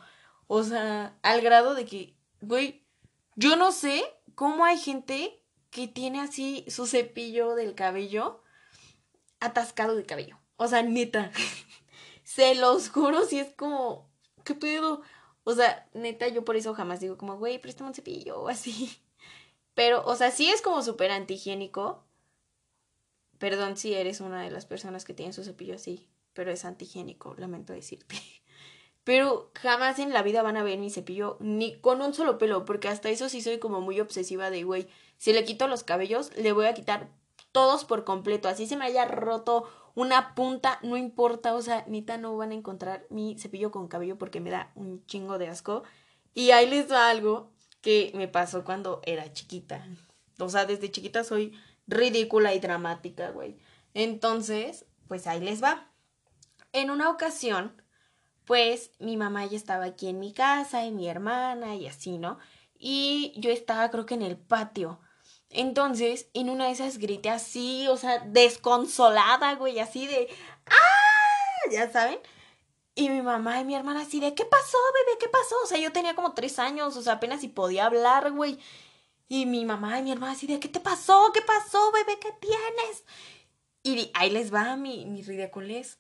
O 0.47 0.63
sea, 0.63 1.17
al 1.21 1.41
grado 1.41 1.75
de 1.75 1.85
que, 1.85 2.15
güey, 2.43 2.85
yo 3.35 3.55
no 3.55 3.71
sé 3.71 4.03
cómo 4.35 4.65
hay 4.65 4.77
gente 4.77 5.41
que 5.69 5.87
tiene 5.87 6.21
así 6.21 6.65
su 6.67 6.85
cepillo 6.85 7.55
del 7.55 7.73
cabello 7.73 8.43
atascado 9.39 9.95
de 9.95 10.05
cabello. 10.05 10.39
O 10.57 10.67
sea, 10.67 10.83
neta. 10.83 11.31
Se 12.23 12.55
los 12.55 12.89
juro 12.89 13.25
si 13.25 13.39
es 13.39 13.53
como, 13.53 14.09
¿qué 14.43 14.55
pedo? 14.55 15.01
O 15.43 15.53
sea, 15.53 15.89
neta, 15.93 16.27
yo 16.27 16.45
por 16.45 16.55
eso 16.55 16.73
jamás 16.73 16.99
digo 16.99 17.17
como, 17.17 17.37
güey, 17.37 17.59
préstame 17.59 17.89
un 17.89 17.95
cepillo 17.95 18.41
o 18.41 18.47
así. 18.47 19.01
Pero, 19.73 20.05
o 20.05 20.15
sea, 20.15 20.31
sí 20.31 20.49
es 20.49 20.61
como 20.61 20.81
súper 20.83 21.11
antihigiénico. 21.11 22.05
Perdón 23.39 23.75
si 23.75 23.93
eres 23.93 24.21
una 24.21 24.41
de 24.41 24.51
las 24.51 24.65
personas 24.65 25.03
que 25.03 25.13
tienen 25.13 25.33
su 25.33 25.43
cepillo 25.43 25.75
así, 25.75 26.07
pero 26.33 26.51
es 26.51 26.63
antigénico, 26.63 27.35
lamento 27.37 27.73
decirte. 27.73 28.15
Pero 29.03 29.51
jamás 29.55 29.99
en 29.99 30.13
la 30.13 30.23
vida 30.23 30.43
van 30.43 30.57
a 30.57 30.63
ver 30.63 30.79
mi 30.79 30.89
cepillo 30.89 31.37
ni 31.39 31.79
con 31.79 32.01
un 32.01 32.13
solo 32.13 32.37
pelo, 32.37 32.65
porque 32.65 32.87
hasta 32.87 33.09
eso 33.09 33.27
sí 33.27 33.41
soy 33.41 33.59
como 33.59 33.81
muy 33.81 33.99
obsesiva 33.99 34.49
de, 34.49 34.63
güey, 34.63 34.87
si 35.17 35.33
le 35.33 35.43
quito 35.43 35.67
los 35.67 35.83
cabellos, 35.83 36.35
le 36.37 36.53
voy 36.53 36.65
a 36.65 36.73
quitar 36.73 37.09
todos 37.51 37.85
por 37.85 38.03
completo. 38.03 38.47
Así 38.47 38.65
se 38.65 38.77
me 38.77 38.85
haya 38.85 39.05
roto 39.05 39.69
una 39.95 40.33
punta, 40.35 40.79
no 40.81 40.97
importa, 40.97 41.53
o 41.53 41.61
sea, 41.61 41.85
nita 41.87 42.17
no 42.17 42.35
van 42.35 42.51
a 42.51 42.55
encontrar 42.55 43.05
mi 43.09 43.37
cepillo 43.37 43.71
con 43.71 43.87
cabello 43.87 44.17
porque 44.17 44.39
me 44.39 44.49
da 44.49 44.71
un 44.75 45.05
chingo 45.05 45.37
de 45.37 45.49
asco. 45.49 45.83
Y 46.33 46.51
ahí 46.51 46.67
les 46.67 46.87
da 46.87 47.09
algo 47.09 47.51
que 47.81 48.11
me 48.15 48.27
pasó 48.27 48.63
cuando 48.63 49.01
era 49.05 49.31
chiquita. 49.33 49.85
O 50.39 50.49
sea, 50.49 50.65
desde 50.65 50.91
chiquita 50.91 51.23
soy 51.23 51.53
ridícula 51.85 52.53
y 52.53 52.59
dramática, 52.59 53.29
güey. 53.29 53.57
Entonces, 53.93 54.85
pues 55.07 55.27
ahí 55.27 55.41
les 55.41 55.63
va. 55.63 55.91
En 56.71 56.89
una 56.89 57.09
ocasión, 57.11 57.82
pues 58.45 58.91
mi 58.99 59.17
mamá 59.17 59.45
ya 59.45 59.57
estaba 59.57 59.85
aquí 59.85 60.07
en 60.09 60.19
mi 60.19 60.33
casa 60.33 60.85
y 60.85 60.91
mi 60.91 61.07
hermana 61.07 61.75
y 61.75 61.87
así, 61.87 62.17
¿no? 62.17 62.39
Y 62.77 63.33
yo 63.37 63.51
estaba 63.51 63.89
creo 63.91 64.05
que 64.05 64.15
en 64.15 64.21
el 64.23 64.37
patio. 64.37 64.99
Entonces, 65.49 66.29
en 66.33 66.49
una 66.49 66.65
de 66.65 66.71
esas 66.71 66.97
grité 66.97 67.29
así, 67.29 67.87
o 67.87 67.97
sea, 67.97 68.19
desconsolada, 68.19 69.55
güey, 69.55 69.79
así 69.79 70.07
de 70.07 70.29
¡Ah! 70.65 71.71
Ya 71.71 71.91
saben. 71.91 72.19
Y 72.95 73.09
mi 73.09 73.21
mamá 73.21 73.59
y 73.61 73.65
mi 73.65 73.75
hermana 73.75 74.01
así 74.01 74.19
de 74.19 74.35
¿qué 74.35 74.45
pasó, 74.45 74.77
bebé? 74.93 75.17
¿Qué 75.19 75.27
pasó? 75.29 75.55
O 75.63 75.67
sea, 75.67 75.79
yo 75.79 75.91
tenía 75.91 76.15
como 76.15 76.33
tres 76.33 76.59
años, 76.59 76.95
o 76.97 77.01
sea, 77.01 77.13
apenas 77.13 77.41
si 77.41 77.47
podía 77.47 77.85
hablar, 77.85 78.31
güey. 78.31 78.59
Y 79.27 79.45
mi 79.45 79.65
mamá 79.65 79.99
y 79.99 80.03
mi 80.03 80.11
hermana 80.11 80.33
así 80.33 80.47
de 80.47 80.59
¿qué 80.59 80.69
te 80.69 80.79
pasó? 80.79 81.31
¿Qué 81.33 81.41
pasó, 81.41 81.91
bebé? 81.91 82.19
¿Qué 82.19 82.31
tienes? 82.39 83.03
Y 83.83 84.11
ahí 84.13 84.29
les 84.29 84.53
va 84.53 84.75
mi, 84.75 85.05
mi 85.05 85.23
ridiculez. 85.23 85.99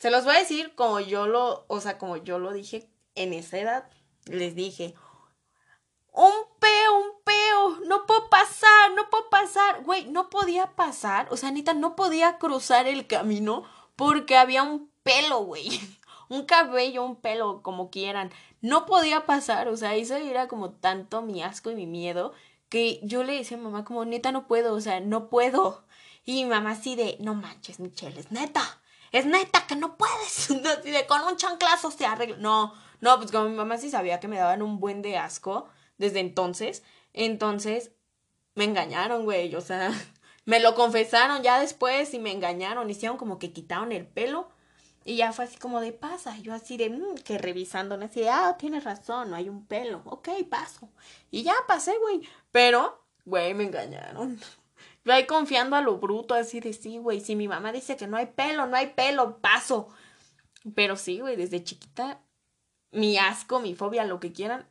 Se 0.00 0.10
los 0.10 0.24
voy 0.24 0.34
a 0.34 0.38
decir 0.38 0.74
como 0.74 0.98
yo 0.98 1.26
lo, 1.26 1.66
o 1.68 1.80
sea, 1.80 1.98
como 1.98 2.16
yo 2.16 2.38
lo 2.38 2.52
dije 2.52 2.88
en 3.14 3.34
esa 3.34 3.58
edad. 3.58 3.90
Les 4.24 4.54
dije, 4.54 4.94
un 6.12 6.32
peo, 6.58 6.98
un 6.98 7.22
peo, 7.22 7.86
no 7.86 8.06
puedo 8.06 8.30
pasar, 8.30 8.94
no 8.96 9.10
puedo 9.10 9.28
pasar. 9.28 9.84
Güey, 9.84 10.06
no 10.06 10.30
podía 10.30 10.74
pasar, 10.74 11.28
o 11.30 11.36
sea, 11.36 11.50
Anita 11.50 11.74
no 11.74 11.96
podía 11.96 12.38
cruzar 12.38 12.86
el 12.86 13.06
camino 13.06 13.64
porque 13.94 14.38
había 14.38 14.62
un 14.62 14.90
pelo, 15.02 15.40
güey. 15.44 15.68
Un 16.30 16.46
cabello, 16.46 17.02
un 17.04 17.16
pelo, 17.16 17.60
como 17.60 17.90
quieran. 17.90 18.30
No 18.60 18.86
podía 18.86 19.26
pasar, 19.26 19.66
o 19.66 19.76
sea, 19.76 19.96
eso 19.96 20.14
era 20.14 20.46
como 20.46 20.70
tanto 20.70 21.22
mi 21.22 21.42
asco 21.42 21.72
y 21.72 21.74
mi 21.74 21.86
miedo 21.86 22.32
que 22.68 23.00
yo 23.02 23.24
le 23.24 23.34
decía 23.34 23.58
a 23.58 23.60
mamá 23.60 23.84
como, 23.84 24.04
neta, 24.04 24.30
no 24.30 24.46
puedo, 24.46 24.72
o 24.74 24.80
sea, 24.80 25.00
no 25.00 25.28
puedo. 25.28 25.84
Y 26.24 26.44
mi 26.44 26.50
mamá 26.50 26.70
así 26.70 26.94
de, 26.94 27.16
no 27.18 27.34
manches, 27.34 27.80
Michelle, 27.80 28.20
es 28.20 28.30
neta, 28.30 28.79
es 29.12 29.26
neta 29.26 29.66
que 29.66 29.76
no 29.76 29.96
puedes. 29.96 30.50
Así 30.78 30.90
de, 30.90 31.06
con 31.06 31.22
un 31.22 31.36
chanclazo 31.36 31.90
se 31.90 32.06
arregla. 32.06 32.36
No, 32.38 32.74
no, 33.00 33.18
pues 33.18 33.30
como 33.30 33.48
mi 33.48 33.56
mamá 33.56 33.78
sí 33.78 33.90
sabía 33.90 34.20
que 34.20 34.28
me 34.28 34.38
daban 34.38 34.62
un 34.62 34.80
buen 34.80 35.02
de 35.02 35.16
asco 35.16 35.68
desde 35.98 36.20
entonces. 36.20 36.82
Entonces, 37.12 37.92
me 38.54 38.64
engañaron, 38.64 39.24
güey. 39.24 39.54
O 39.54 39.60
sea, 39.60 39.90
me 40.44 40.60
lo 40.60 40.74
confesaron 40.74 41.42
ya 41.42 41.60
después 41.60 42.14
y 42.14 42.18
me 42.18 42.32
engañaron. 42.32 42.90
Hicieron 42.90 43.16
como 43.16 43.38
que 43.38 43.52
quitaron 43.52 43.92
el 43.92 44.06
pelo. 44.06 44.48
Y 45.04 45.16
ya 45.16 45.32
fue 45.32 45.46
así 45.46 45.56
como 45.56 45.80
de 45.80 45.92
pasa. 45.92 46.36
Yo 46.38 46.54
así 46.54 46.76
de, 46.76 46.90
mmm, 46.90 47.16
que 47.24 47.38
revisando, 47.38 47.98
así 48.02 48.26
ah, 48.28 48.56
tienes 48.58 48.84
razón, 48.84 49.30
no 49.30 49.36
hay 49.36 49.48
un 49.48 49.66
pelo. 49.66 50.02
Ok, 50.04 50.28
paso. 50.48 50.88
Y 51.30 51.42
ya 51.42 51.54
pasé, 51.66 51.96
güey. 51.98 52.20
Pero, 52.52 53.02
güey, 53.24 53.54
me 53.54 53.64
engañaron. 53.64 54.38
Yo 55.04 55.12
confiando 55.26 55.76
a 55.76 55.80
lo 55.80 55.98
bruto, 55.98 56.34
así 56.34 56.60
de, 56.60 56.72
sí, 56.72 56.98
güey, 56.98 57.20
si 57.20 57.36
mi 57.36 57.48
mamá 57.48 57.72
dice 57.72 57.96
que 57.96 58.06
no 58.06 58.16
hay 58.16 58.26
pelo, 58.26 58.66
no 58.66 58.76
hay 58.76 58.88
pelo, 58.88 59.38
paso. 59.38 59.88
Pero 60.74 60.96
sí, 60.96 61.20
güey, 61.20 61.36
desde 61.36 61.64
chiquita, 61.64 62.20
mi 62.92 63.16
asco, 63.18 63.60
mi 63.60 63.74
fobia, 63.74 64.04
lo 64.04 64.20
que 64.20 64.32
quieran, 64.32 64.68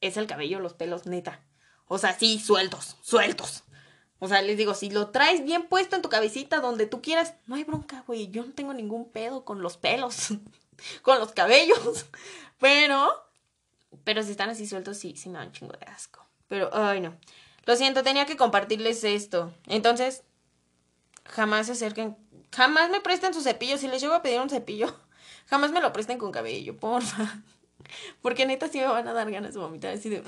es 0.00 0.16
el 0.16 0.26
cabello, 0.26 0.60
los 0.60 0.74
pelos, 0.74 1.06
neta. 1.06 1.40
O 1.86 1.98
sea, 1.98 2.12
sí, 2.12 2.38
sueltos, 2.38 2.96
sueltos. 3.02 3.64
O 4.18 4.28
sea, 4.28 4.40
les 4.40 4.56
digo, 4.56 4.74
si 4.74 4.88
lo 4.88 5.08
traes 5.08 5.44
bien 5.44 5.64
puesto 5.64 5.96
en 5.96 6.02
tu 6.02 6.08
cabecita 6.08 6.60
donde 6.60 6.86
tú 6.86 7.02
quieras, 7.02 7.34
no 7.46 7.56
hay 7.56 7.64
bronca, 7.64 8.04
güey. 8.06 8.30
Yo 8.30 8.44
no 8.44 8.52
tengo 8.52 8.72
ningún 8.72 9.10
pedo 9.10 9.44
con 9.44 9.62
los 9.62 9.76
pelos, 9.76 10.28
con 11.02 11.18
los 11.18 11.32
cabellos. 11.32 12.06
Pero, 12.60 13.10
pero 14.04 14.22
si 14.22 14.30
están 14.30 14.50
así 14.50 14.68
sueltos, 14.68 14.96
sí, 14.96 15.16
sí 15.16 15.28
me 15.28 15.38
dan 15.38 15.48
un 15.48 15.52
chingo 15.52 15.72
de 15.72 15.84
asco. 15.86 16.24
Pero, 16.46 16.70
ay, 16.72 17.00
no. 17.00 17.18
Lo 17.64 17.76
siento, 17.76 18.02
tenía 18.02 18.26
que 18.26 18.36
compartirles 18.36 19.04
esto. 19.04 19.52
Entonces, 19.66 20.22
jamás 21.24 21.66
se 21.66 21.72
acerquen, 21.72 22.16
jamás 22.54 22.90
me 22.90 23.00
presten 23.00 23.34
su 23.34 23.40
cepillo. 23.40 23.78
Si 23.78 23.88
les 23.88 24.00
llego 24.00 24.14
a 24.14 24.22
pedir 24.22 24.40
un 24.40 24.50
cepillo, 24.50 24.94
jamás 25.46 25.70
me 25.72 25.80
lo 25.80 25.92
presten 25.92 26.18
con 26.18 26.32
cabello, 26.32 26.76
porfa. 26.76 27.42
Porque 28.22 28.46
neta 28.46 28.68
sí 28.68 28.78
me 28.78 28.86
van 28.86 29.06
a 29.08 29.12
dar 29.12 29.30
ganas 29.30 29.54
de 29.54 29.60
vomitar 29.60 29.92
así 29.94 30.08
de... 30.08 30.22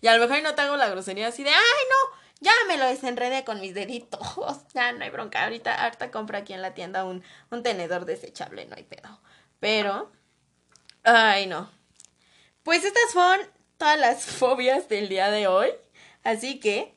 y 0.00 0.06
a 0.06 0.16
lo 0.16 0.26
mejor 0.26 0.42
no 0.42 0.54
te 0.54 0.62
hago 0.62 0.76
la 0.76 0.88
grosería 0.88 1.28
así 1.28 1.42
de... 1.42 1.50
¡Ay, 1.50 1.56
no! 1.56 2.18
Ya 2.40 2.52
me 2.68 2.76
lo 2.76 2.84
desenredé 2.84 3.44
con 3.44 3.60
mis 3.60 3.74
deditos. 3.74 4.20
Ya 4.74 4.92
no 4.92 5.04
hay 5.04 5.10
bronca. 5.10 5.44
Ahorita, 5.44 5.82
ahorita 5.84 6.10
compra 6.10 6.40
aquí 6.40 6.52
en 6.52 6.62
la 6.62 6.74
tienda 6.74 7.04
un, 7.04 7.22
un 7.50 7.62
tenedor 7.62 8.04
desechable, 8.04 8.66
no 8.66 8.76
hay 8.76 8.84
pedo. 8.84 9.20
Pero... 9.60 10.12
Ay, 11.02 11.46
no. 11.46 11.70
Pues 12.62 12.84
estas 12.84 13.12
fueron 13.12 13.46
todas 13.78 13.98
las 13.98 14.24
fobias 14.24 14.88
del 14.88 15.08
día 15.08 15.30
de 15.30 15.46
hoy. 15.46 15.70
Así 16.24 16.58
que... 16.58 16.92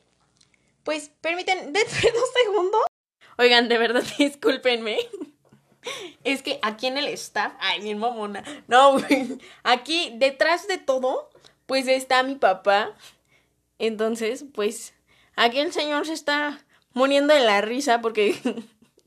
Pues 0.83 1.11
permiten... 1.21 1.57
Denme 1.73 2.11
dos 2.13 2.29
segundos. 2.43 2.81
Oigan, 3.37 3.69
de 3.69 3.77
verdad, 3.77 4.03
discúlpenme. 4.17 4.97
Es 6.23 6.41
que 6.41 6.59
aquí 6.61 6.87
en 6.87 6.97
el 6.97 7.07
staff, 7.09 7.53
ay, 7.59 7.81
mi 7.81 7.95
mamona, 7.95 8.43
no, 8.67 8.97
aquí 9.63 10.11
detrás 10.15 10.67
de 10.67 10.77
todo, 10.77 11.29
pues 11.65 11.87
está 11.87 12.23
mi 12.23 12.35
papá. 12.35 12.93
Entonces, 13.79 14.43
pues, 14.53 14.93
aquí 15.35 15.59
el 15.59 15.71
señor 15.71 16.05
se 16.05 16.13
está 16.13 16.65
muriendo 16.93 17.33
de 17.33 17.41
la 17.41 17.61
risa 17.61 18.01
porque, 18.01 18.35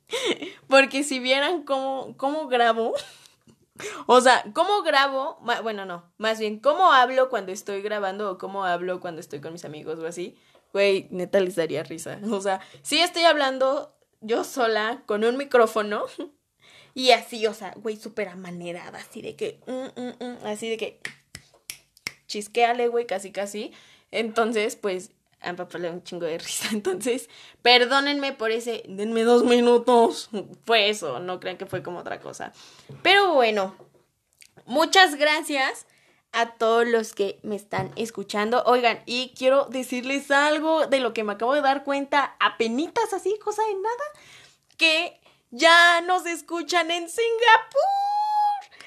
porque 0.69 1.03
si 1.03 1.19
vieran 1.19 1.65
cómo, 1.65 2.15
cómo 2.17 2.47
grabo, 2.47 2.95
o 4.07 4.21
sea, 4.21 4.45
cómo 4.55 4.83
grabo, 4.83 5.39
bueno, 5.63 5.85
no, 5.85 6.13
más 6.19 6.39
bien, 6.39 6.59
cómo 6.59 6.93
hablo 6.93 7.29
cuando 7.29 7.53
estoy 7.53 7.83
grabando 7.83 8.31
o 8.31 8.39
cómo 8.39 8.65
hablo 8.65 9.01
cuando 9.01 9.21
estoy 9.21 9.41
con 9.41 9.53
mis 9.53 9.65
amigos 9.65 9.99
o 9.99 10.07
así, 10.07 10.37
güey, 10.73 11.09
neta 11.11 11.41
les 11.41 11.57
daría 11.57 11.83
risa. 11.83 12.19
O 12.31 12.41
sea, 12.41 12.61
si 12.83 13.01
estoy 13.01 13.25
hablando 13.25 13.95
yo 14.21 14.45
sola 14.45 15.03
con 15.07 15.25
un 15.25 15.37
micrófono 15.37 16.05
y 16.95 17.11
así, 17.11 17.47
o 17.47 17.55
sea, 17.55 17.75
güey, 17.77 17.97
súper 17.97 18.29
amanerada, 18.29 18.99
así 18.99 19.23
de 19.23 19.37
que, 19.37 19.61
mm, 19.67 20.01
mm, 20.01 20.25
mm, 20.25 20.47
así 20.47 20.69
de 20.69 20.77
que, 20.77 21.01
chisqueale, 22.27 22.89
güey, 22.89 23.07
casi, 23.07 23.33
casi. 23.33 23.73
Entonces, 24.11 24.77
pues, 24.77 25.13
a 25.41 25.53
mi 25.53 25.57
papá 25.57 25.79
le 25.79 25.89
da 25.89 25.95
un 25.95 26.03
chingo 26.03 26.27
de 26.27 26.39
risa. 26.39 26.69
Entonces, 26.73 27.29
perdónenme 27.63 28.33
por 28.33 28.51
ese, 28.51 28.83
denme 28.89 29.23
dos 29.23 29.45
minutos. 29.45 30.31
Fue 30.65 30.89
eso, 30.89 31.21
no 31.21 31.41
crean 31.41 31.57
que 31.57 31.67
fue 31.67 31.83
como 31.83 31.99
otra 32.01 32.21
cosa. 32.21 32.53
Pero 33.03 33.35
bueno, 33.35 33.75
muchas 34.67 35.17
gracias 35.17 35.87
a 36.33 36.53
todos 36.53 36.87
los 36.87 37.13
que 37.13 37.41
me 37.43 37.57
están 37.57 37.93
escuchando. 37.97 38.63
Oigan, 38.67 39.03
y 39.07 39.33
quiero 39.37 39.65
decirles 39.65 40.31
algo 40.31 40.87
de 40.87 41.01
lo 41.01 41.13
que 41.13 41.25
me 41.25 41.33
acabo 41.33 41.55
de 41.55 41.61
dar 41.61 41.85
cuenta, 41.85 42.37
apenitas 42.39 43.13
así, 43.13 43.37
cosa 43.43 43.63
de 43.65 43.75
nada, 43.75 44.05
que 44.77 45.21
ya 45.51 46.01
nos 46.03 46.27
escuchan 46.27 46.91
en 46.91 47.09
Singapur. 47.09 47.81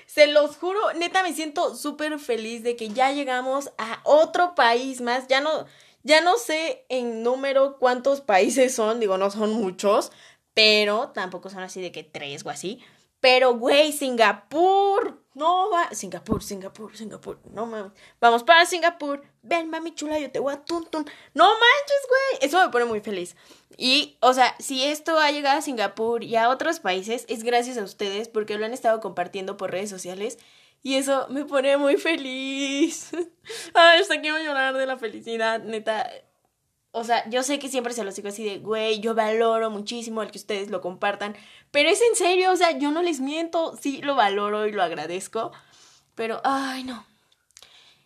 Se 0.06 0.28
los 0.28 0.58
juro, 0.58 0.94
neta 0.94 1.24
me 1.24 1.34
siento 1.34 1.76
súper 1.76 2.20
feliz 2.20 2.64
de 2.64 2.76
que 2.76 2.90
ya 2.90 3.12
llegamos 3.12 3.72
a 3.80 4.00
otro 4.04 4.54
país 4.54 5.02
más. 5.02 5.28
Ya 5.28 5.42
no, 5.42 5.66
ya 6.04 6.22
no 6.22 6.38
sé 6.38 6.86
en 6.90 7.24
número 7.24 7.78
cuántos 7.80 8.22
países 8.22 8.76
son, 8.76 9.00
digo, 9.00 9.18
no 9.18 9.32
son 9.32 9.54
muchos, 9.54 10.12
pero 10.54 11.10
tampoco 11.10 11.50
son 11.50 11.64
así 11.64 11.82
de 11.82 11.92
que 11.92 12.04
tres 12.04 12.46
o 12.46 12.50
así. 12.50 12.82
Pero, 13.24 13.56
güey, 13.58 13.94
Singapur, 13.94 15.24
no 15.34 15.70
va. 15.72 15.94
Singapur, 15.94 16.44
Singapur, 16.44 16.98
Singapur. 16.98 17.40
No 17.52 17.66
mames. 17.66 17.94
Vamos 18.20 18.44
para 18.44 18.66
Singapur. 18.66 19.24
Ven, 19.42 19.70
mami 19.70 19.96
chula, 19.96 20.20
yo 20.20 20.30
te 20.30 20.40
voy 20.40 20.54
a 20.54 20.66
tuntun. 20.66 21.06
No 21.34 21.46
manches, 21.46 22.08
güey. 22.10 22.46
Eso 22.46 22.60
me 22.60 22.70
pone 22.70 22.84
muy 22.84 23.00
feliz. 23.00 23.38
Y, 23.78 24.18
o 24.20 24.34
sea, 24.34 24.54
si 24.60 24.84
esto 24.84 25.18
ha 25.18 25.32
llegado 25.32 25.60
a 25.60 25.62
Singapur 25.62 26.22
y 26.22 26.36
a 26.36 26.50
otros 26.50 26.82
países, 26.82 27.26
es 27.30 27.44
gracias 27.44 27.78
a 27.78 27.84
ustedes 27.84 28.28
porque 28.28 28.58
lo 28.58 28.66
han 28.66 28.74
estado 28.74 29.00
compartiendo 29.00 29.56
por 29.56 29.72
redes 29.72 29.90
sociales. 29.90 30.38
Y 30.84 30.96
eso 30.96 31.28
me 31.30 31.46
pone 31.46 31.78
muy 31.78 31.96
feliz. 31.96 33.12
Ay, 33.74 34.02
hasta 34.02 34.20
quiero 34.20 34.38
llorar 34.38 34.76
de 34.76 34.86
la 34.86 34.98
felicidad, 34.98 35.64
neta. 35.64 36.10
O 36.92 37.06
sea, 37.06 37.28
yo 37.30 37.42
sé 37.42 37.58
que 37.58 37.70
siempre 37.70 37.94
se 37.94 38.04
los 38.04 38.16
digo 38.16 38.28
así 38.28 38.44
de, 38.44 38.60
güey, 38.60 39.00
yo 39.00 39.16
valoro 39.16 39.72
muchísimo 39.72 40.22
el 40.22 40.30
que 40.30 40.38
ustedes 40.38 40.70
lo 40.70 40.82
compartan, 40.82 41.36
pero 41.72 41.90
es 41.90 42.00
en 42.02 42.16
serio, 42.16 42.52
o 42.52 42.56
sea, 42.56 42.78
yo 42.78 42.92
no 42.92 43.02
les 43.02 43.20
miento, 43.20 43.76
sí 43.82 44.02
lo 44.04 44.14
valoro 44.14 44.68
y 44.68 44.72
lo 44.72 44.84
agradezco, 44.84 45.52
pero, 46.14 46.40
ay, 46.44 46.84
no. 46.84 47.04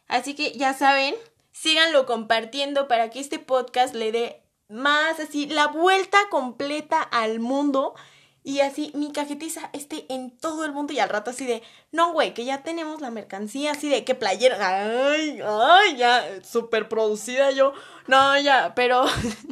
Así 0.07 0.35
que 0.35 0.53
ya 0.53 0.73
saben, 0.73 1.15
síganlo 1.51 2.05
compartiendo 2.05 2.87
para 2.87 3.09
que 3.09 3.19
este 3.19 3.39
podcast 3.39 3.93
le 3.93 4.13
dé 4.13 4.43
más 4.69 5.19
así, 5.19 5.47
la 5.47 5.67
vuelta 5.67 6.17
completa 6.29 7.01
al 7.01 7.39
mundo. 7.39 7.93
Y 8.47 8.61
así 8.61 8.91
mi 8.93 9.11
cajetiza 9.11 9.69
esté 9.73 10.05
en 10.07 10.31
todo 10.31 10.63
el 10.63 10.71
mundo 10.71 10.93
y 10.93 10.99
al 10.99 11.09
rato 11.09 11.31
así 11.31 11.45
de, 11.45 11.61
no, 11.91 12.13
güey, 12.13 12.33
que 12.33 12.45
ya 12.45 12.63
tenemos 12.63 13.01
la 13.01 13.11
mercancía, 13.11 13.71
así 13.71 13.89
de 13.89 14.05
que 14.05 14.15
playera, 14.15 14.55
ay, 15.11 15.41
ay, 15.45 15.97
ya, 15.97 16.41
súper 16.45 16.87
producida 16.87 17.51
yo, 17.51 17.73
no, 18.07 18.39
ya, 18.39 18.73
pero, 18.73 19.03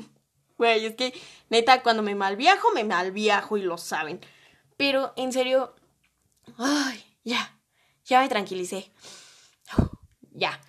güey, 0.57 0.85
es 0.85 0.95
que 0.95 1.13
neta, 1.49 1.83
cuando 1.83 2.03
me 2.03 2.15
malviajo, 2.15 2.71
me 2.71 2.85
malviajo 2.85 3.57
y 3.57 3.63
lo 3.63 3.77
saben. 3.77 4.21
Pero 4.77 5.11
en 5.17 5.33
serio, 5.33 5.75
ay, 6.57 7.03
ya, 7.25 7.59
ya 8.05 8.21
me 8.21 8.29
tranquilicé. 8.29 8.93
Ya, 10.37 10.61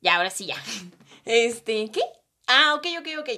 ya, 0.00 0.14
ahora 0.14 0.30
sí, 0.30 0.46
ya. 0.46 0.56
Este, 1.24 1.90
¿qué? 1.90 2.02
Ah, 2.46 2.74
ok, 2.74 2.86
ok, 3.00 3.08
ok. 3.18 3.28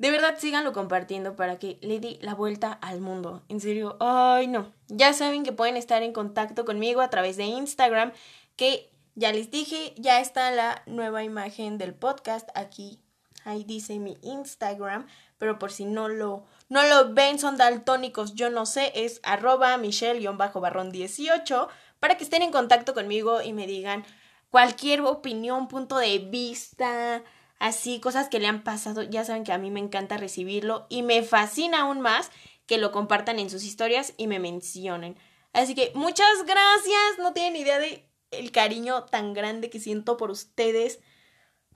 De 0.00 0.10
verdad, 0.10 0.36
síganlo 0.38 0.72
compartiendo 0.72 1.36
para 1.36 1.58
que 1.58 1.78
le 1.82 2.00
dé 2.00 2.18
la 2.22 2.34
vuelta 2.34 2.72
al 2.72 3.02
mundo. 3.02 3.42
En 3.50 3.60
serio, 3.60 3.98
ay 4.00 4.46
no. 4.46 4.72
Ya 4.88 5.12
saben 5.12 5.42
que 5.42 5.52
pueden 5.52 5.76
estar 5.76 6.02
en 6.02 6.14
contacto 6.14 6.64
conmigo 6.64 7.02
a 7.02 7.10
través 7.10 7.36
de 7.36 7.44
Instagram, 7.44 8.12
que 8.56 8.90
ya 9.14 9.30
les 9.30 9.50
dije, 9.50 9.92
ya 9.98 10.18
está 10.20 10.52
la 10.52 10.82
nueva 10.86 11.22
imagen 11.22 11.76
del 11.76 11.92
podcast 11.92 12.48
aquí. 12.54 12.98
Ahí 13.44 13.62
dice 13.62 13.98
mi 13.98 14.16
Instagram, 14.22 15.06
pero 15.36 15.58
por 15.58 15.70
si 15.70 15.84
no 15.84 16.08
lo, 16.08 16.46
no 16.70 16.82
lo 16.84 17.12
ven, 17.12 17.38
son 17.38 17.58
daltónicos, 17.58 18.34
yo 18.34 18.48
no 18.48 18.64
sé, 18.64 18.92
es 18.94 19.20
arroba 19.22 19.76
michelle-barrón 19.76 20.92
18, 20.92 21.68
para 21.98 22.16
que 22.16 22.24
estén 22.24 22.40
en 22.40 22.52
contacto 22.52 22.94
conmigo 22.94 23.42
y 23.42 23.52
me 23.52 23.66
digan 23.66 24.06
cualquier 24.48 25.02
opinión, 25.02 25.68
punto 25.68 25.98
de 25.98 26.20
vista, 26.20 27.22
así, 27.60 28.00
cosas 28.00 28.28
que 28.28 28.40
le 28.40 28.48
han 28.48 28.64
pasado, 28.64 29.02
ya 29.02 29.24
saben 29.24 29.44
que 29.44 29.52
a 29.52 29.58
mí 29.58 29.70
me 29.70 29.78
encanta 29.78 30.16
recibirlo 30.16 30.86
y 30.88 31.02
me 31.02 31.22
fascina 31.22 31.82
aún 31.82 32.00
más 32.00 32.32
que 32.66 32.78
lo 32.78 32.90
compartan 32.90 33.38
en 33.38 33.50
sus 33.50 33.62
historias 33.62 34.14
y 34.16 34.26
me 34.26 34.40
mencionen. 34.40 35.16
Así 35.52 35.74
que 35.76 35.92
muchas 35.94 36.44
gracias, 36.44 37.18
no 37.18 37.32
tienen 37.32 37.56
idea 37.56 37.78
de 37.78 38.08
el 38.30 38.50
cariño 38.50 39.04
tan 39.04 39.34
grande 39.34 39.70
que 39.70 39.78
siento 39.78 40.16
por 40.16 40.30
ustedes. 40.30 41.00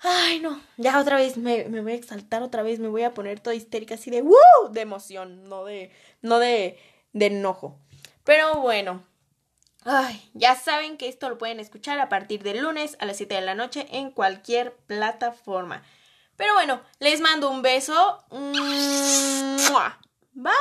Ay, 0.00 0.40
no, 0.40 0.60
ya 0.76 0.98
otra 1.00 1.16
vez 1.16 1.36
me, 1.36 1.64
me 1.64 1.80
voy 1.80 1.92
a 1.92 1.96
exaltar 1.96 2.42
otra 2.42 2.62
vez, 2.62 2.80
me 2.80 2.88
voy 2.88 3.02
a 3.02 3.14
poner 3.14 3.40
toda 3.40 3.54
histérica 3.54 3.94
así 3.94 4.10
de 4.10 4.22
¡Woo! 4.22 4.34
de 4.70 4.80
emoción, 4.80 5.44
no 5.48 5.64
de 5.64 5.92
no 6.22 6.38
de 6.38 6.78
de 7.12 7.26
enojo. 7.26 7.78
Pero 8.24 8.60
bueno, 8.60 9.04
Ay, 9.84 10.30
ya 10.32 10.54
saben 10.56 10.96
que 10.96 11.08
esto 11.08 11.28
lo 11.28 11.36
pueden 11.36 11.60
escuchar 11.60 12.00
a 12.00 12.08
partir 12.08 12.42
del 12.42 12.62
lunes 12.62 12.96
a 13.00 13.06
las 13.06 13.18
7 13.18 13.34
de 13.34 13.42
la 13.42 13.54
noche 13.54 13.86
en 13.90 14.10
cualquier 14.10 14.74
plataforma. 14.86 15.82
Pero 16.36 16.54
bueno, 16.54 16.80
les 17.00 17.20
mando 17.20 17.50
un 17.50 17.60
beso. 17.60 18.24
Bye. 20.32 20.54